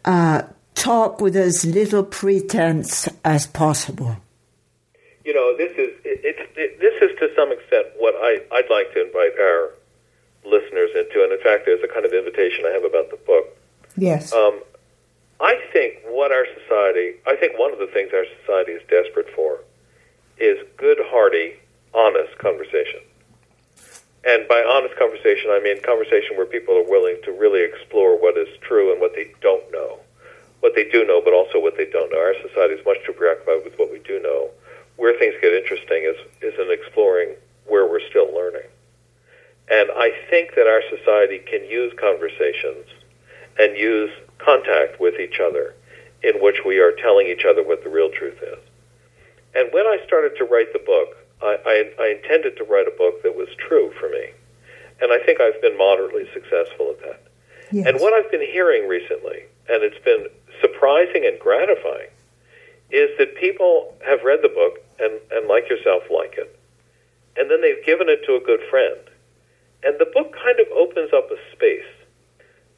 [0.05, 0.43] uh,
[0.73, 4.17] talk with as little pretense as possible
[5.25, 8.69] you know, this is it, it, it, this is to some extent what I, I'd
[8.69, 9.71] like to invite our
[10.53, 11.25] listeners into.
[11.25, 13.57] And in fact, there's a kind of invitation I have about the book.
[13.97, 14.31] Yes.
[14.31, 14.61] Um,
[15.41, 19.33] I think what our society, I think one of the things our society is desperate
[19.35, 19.65] for
[20.37, 21.57] is good, hearty,
[21.93, 23.01] honest conversation.
[24.23, 28.37] And by honest conversation, I mean conversation where people are willing to really explore what
[28.37, 29.99] is true and what they don't know.
[30.61, 32.19] What they do know, but also what they don't know.
[32.19, 34.51] Our society is much too preoccupied with what we do know
[34.95, 37.35] where things get interesting is is in exploring
[37.65, 38.67] where we're still learning.
[39.71, 42.87] And I think that our society can use conversations
[43.59, 45.75] and use contact with each other
[46.23, 48.59] in which we are telling each other what the real truth is.
[49.55, 52.97] And when I started to write the book, I, I, I intended to write a
[52.97, 54.31] book that was true for me.
[55.01, 57.21] And I think I've been moderately successful at that.
[57.71, 57.87] Yes.
[57.87, 60.27] And what I've been hearing recently, and it's been
[60.61, 62.07] surprising and gratifying,
[62.89, 66.57] is that people have read the book and, and like yourself like it,
[67.35, 69.02] and then they've given it to a good friend.
[69.85, 71.91] And the book kind of opens up a space.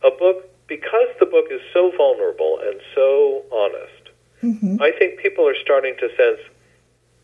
[0.03, 4.03] A book, because the book is so vulnerable and so honest,
[4.43, 4.81] mm-hmm.
[4.81, 6.41] I think people are starting to sense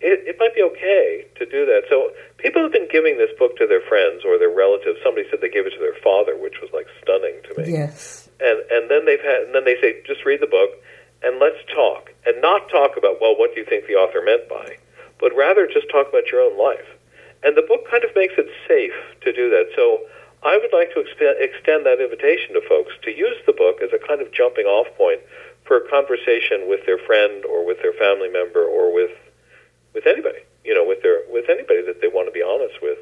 [0.01, 1.85] it, it might be okay to do that.
[1.87, 4.97] So people have been giving this book to their friends or their relatives.
[5.05, 7.71] Somebody said they gave it to their father, which was like stunning to me.
[7.71, 8.27] Yes.
[8.41, 10.73] And and then they've had and then they say just read the book
[11.21, 12.09] and let's talk.
[12.25, 14.77] And not talk about, well, what do you think the author meant by,
[15.21, 16.90] but rather just talk about your own life.
[17.43, 19.73] And the book kind of makes it safe to do that.
[19.75, 20.05] So
[20.43, 24.01] I would like to extend that invitation to folks to use the book as a
[24.01, 25.21] kind of jumping off point
[25.65, 29.11] for a conversation with their friend or with their family member or with
[29.93, 32.97] with anybody, you know, with their with anybody that they want to be honest with.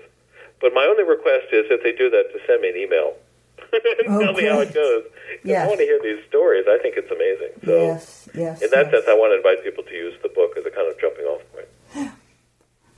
[0.60, 3.16] But my only request is if they do that to send me an email
[3.72, 4.26] and okay.
[4.26, 5.04] tell me how it goes.
[5.44, 5.64] Yes.
[5.64, 6.66] I want to hear these stories.
[6.68, 7.56] I think it's amazing.
[7.64, 8.92] So yes, yes, in that yes.
[8.92, 11.26] sense, I want to invite people to use the book as a kind of jumping
[11.26, 12.12] off point.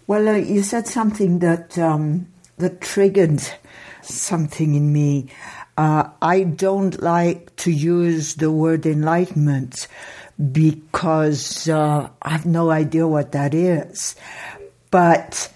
[0.08, 2.28] Well, uh, you said something that um,
[2.58, 3.42] that triggered
[4.02, 5.28] something in me.
[5.78, 9.88] Uh, I don't like to use the word enlightenment
[10.52, 14.16] because uh, I have no idea what that is.
[14.90, 15.52] But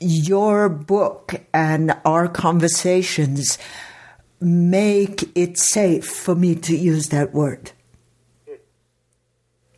[0.00, 3.58] your book and our conversations
[4.40, 7.72] make it safe for me to use that word.
[8.46, 8.54] Hmm.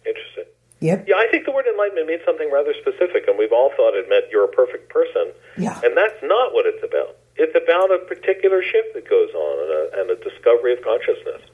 [0.06, 0.44] Interesting.
[0.80, 1.08] Yep.
[1.08, 1.45] Yeah, I think
[1.76, 5.36] enlightenment means something rather specific, and we've all thought it meant you're a perfect person.
[5.60, 5.76] Yeah.
[5.84, 7.20] And that's not what it's about.
[7.36, 11.44] It's about a particular shift that goes on and a, and a discovery of consciousness.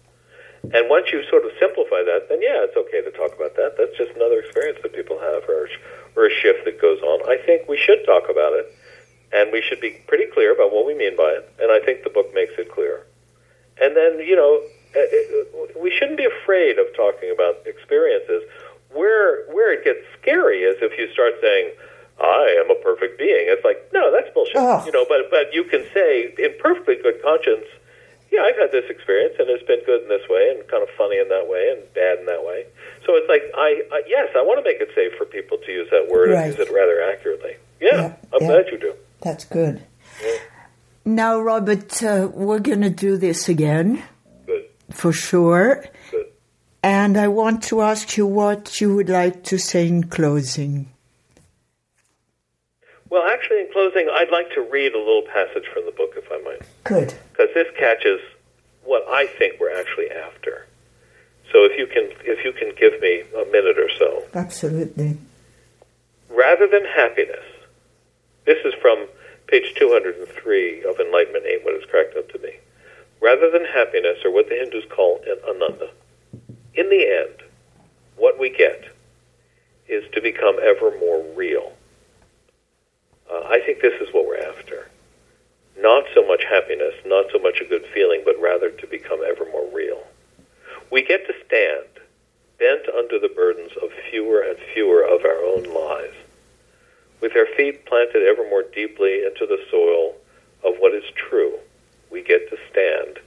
[0.70, 3.74] And once you sort of simplify that, then yeah, it's okay to talk about that.
[3.74, 5.66] That's just another experience that people have or,
[6.14, 7.18] or a shift that goes on.
[7.26, 8.70] I think we should talk about it,
[9.34, 11.50] and we should be pretty clear about what we mean by it.
[11.58, 13.02] And I think the book makes it clear.
[13.82, 14.62] And then, you know,
[14.94, 18.46] eh, eh, we shouldn't be afraid of talking about experiences.
[19.02, 21.74] Where where it gets scary is if you start saying,
[22.22, 23.50] I am a perfect being.
[23.50, 24.62] It's like, no, that's bullshit.
[24.62, 24.86] Oh.
[24.86, 27.66] You know, but but you can say in perfectly good conscience,
[28.30, 30.88] yeah, I've had this experience and it's been good in this way and kind of
[30.96, 32.64] funny in that way and bad in that way.
[33.04, 35.70] So it's like, I, I yes, I want to make it safe for people to
[35.72, 36.46] use that word right.
[36.46, 37.58] and use it rather accurately.
[37.80, 38.48] Yeah, yeah I'm yeah.
[38.48, 38.94] glad you do.
[39.20, 39.82] That's good.
[40.22, 40.38] Yeah.
[41.04, 44.02] Now, Robert, uh, we're going to do this again.
[44.46, 44.66] Good.
[44.90, 45.84] For sure.
[46.82, 50.88] And I want to ask you what you would like to say in closing.
[53.08, 56.24] Well, actually, in closing, I'd like to read a little passage from the book, if
[56.32, 56.62] I might.
[56.84, 57.14] Good.
[57.30, 58.20] Because this catches
[58.84, 60.66] what I think we're actually after.
[61.52, 64.24] So if you can, if you can give me a minute or so.
[64.34, 65.18] Absolutely.
[66.30, 67.44] Rather than happiness,
[68.46, 69.06] this is from
[69.46, 72.56] page 203 of Enlightenment Ain't What It's Cracked Up to Be.
[73.20, 75.90] Rather than happiness, or what the Hindus call an ananda,
[76.74, 77.50] in the end,
[78.16, 78.84] what we get
[79.88, 81.72] is to become ever more real.
[83.30, 84.88] Uh, I think this is what we're after.
[85.78, 89.46] Not so much happiness, not so much a good feeling, but rather to become ever
[89.50, 90.02] more real.
[90.90, 91.88] We get to stand
[92.58, 96.16] bent under the burdens of fewer and fewer of our own lives
[97.22, 100.14] with our feet planted ever more deeply into the soil
[100.64, 101.54] of what is true,
[102.10, 103.20] we get to stand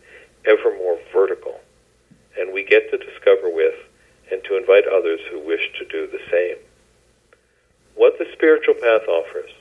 [0.45, 1.59] ever more vertical,
[2.37, 3.75] and we get to discover with
[4.31, 6.57] and to invite others who wish to do the same.
[7.95, 9.51] What the spiritual path offers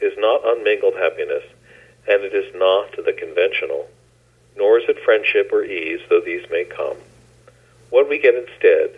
[0.00, 1.44] is not unmingled happiness,
[2.08, 3.88] and it is not the conventional,
[4.56, 6.96] nor is it friendship or ease, though these may come.
[7.90, 8.96] What we get instead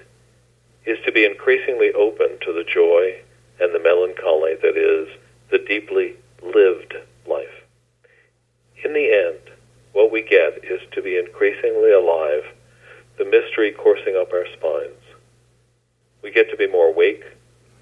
[0.84, 3.20] is to be increasingly open to the joy
[3.60, 5.08] and the melancholy that is
[5.50, 6.94] the deeply lived
[7.26, 7.64] life.
[8.84, 9.54] In the end,
[9.92, 12.44] what we get is to be increasingly alive,
[13.16, 15.00] the mystery coursing up our spines.
[16.22, 17.24] We get to be more awake,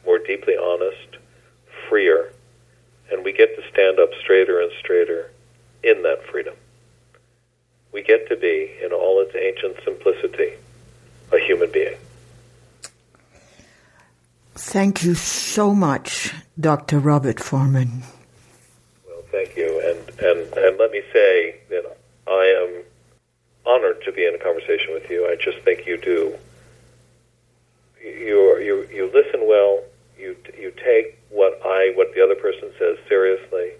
[0.05, 1.17] more deeply honest,
[1.89, 2.33] freer,
[3.11, 5.31] and we get to stand up straighter and straighter
[5.83, 6.55] in that freedom.
[7.93, 10.55] We get to be, in all its ancient simplicity,
[11.31, 11.97] a human being.
[14.55, 16.99] Thank you so much, Dr.
[16.99, 18.03] Robert Forman.
[19.07, 19.81] Well, thank you.
[19.85, 22.82] And, and, and let me say that I am
[23.67, 25.27] honored to be in a conversation with you.
[25.27, 26.37] I just think you do.
[28.03, 29.83] You, you, you listen well.
[30.19, 33.73] You, you take what I, what the other person says seriously.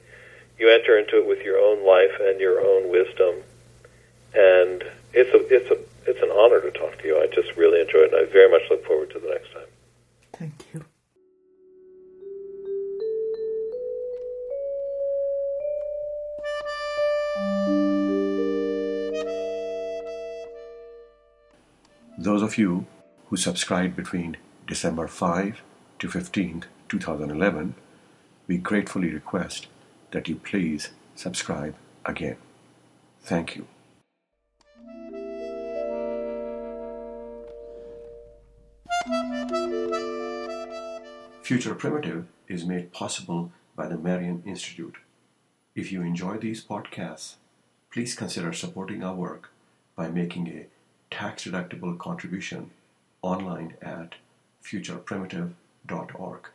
[0.59, 3.43] You enter into it with your own life and your own wisdom.
[4.35, 5.79] And it's a, it's a,
[6.09, 7.19] it's an honor to talk to you.
[7.19, 8.15] I just really enjoyed it.
[8.15, 9.69] And I very much look forward to the next time.
[10.33, 10.85] Thank you.
[22.23, 22.87] Those of you
[23.31, 24.37] who subscribed between
[24.69, 25.61] December 5
[25.99, 27.75] to 15, 2011,
[28.47, 29.67] we gratefully request
[30.13, 32.37] that you please subscribe again.
[33.23, 33.67] Thank you.
[41.43, 44.95] Future Primitive is made possible by the Marian Institute.
[45.75, 47.35] If you enjoy these podcasts,
[47.93, 49.51] please consider supporting our work
[49.97, 50.67] by making a
[51.13, 52.71] tax deductible contribution
[53.21, 54.15] online at
[54.65, 56.49] futureprimitive.org.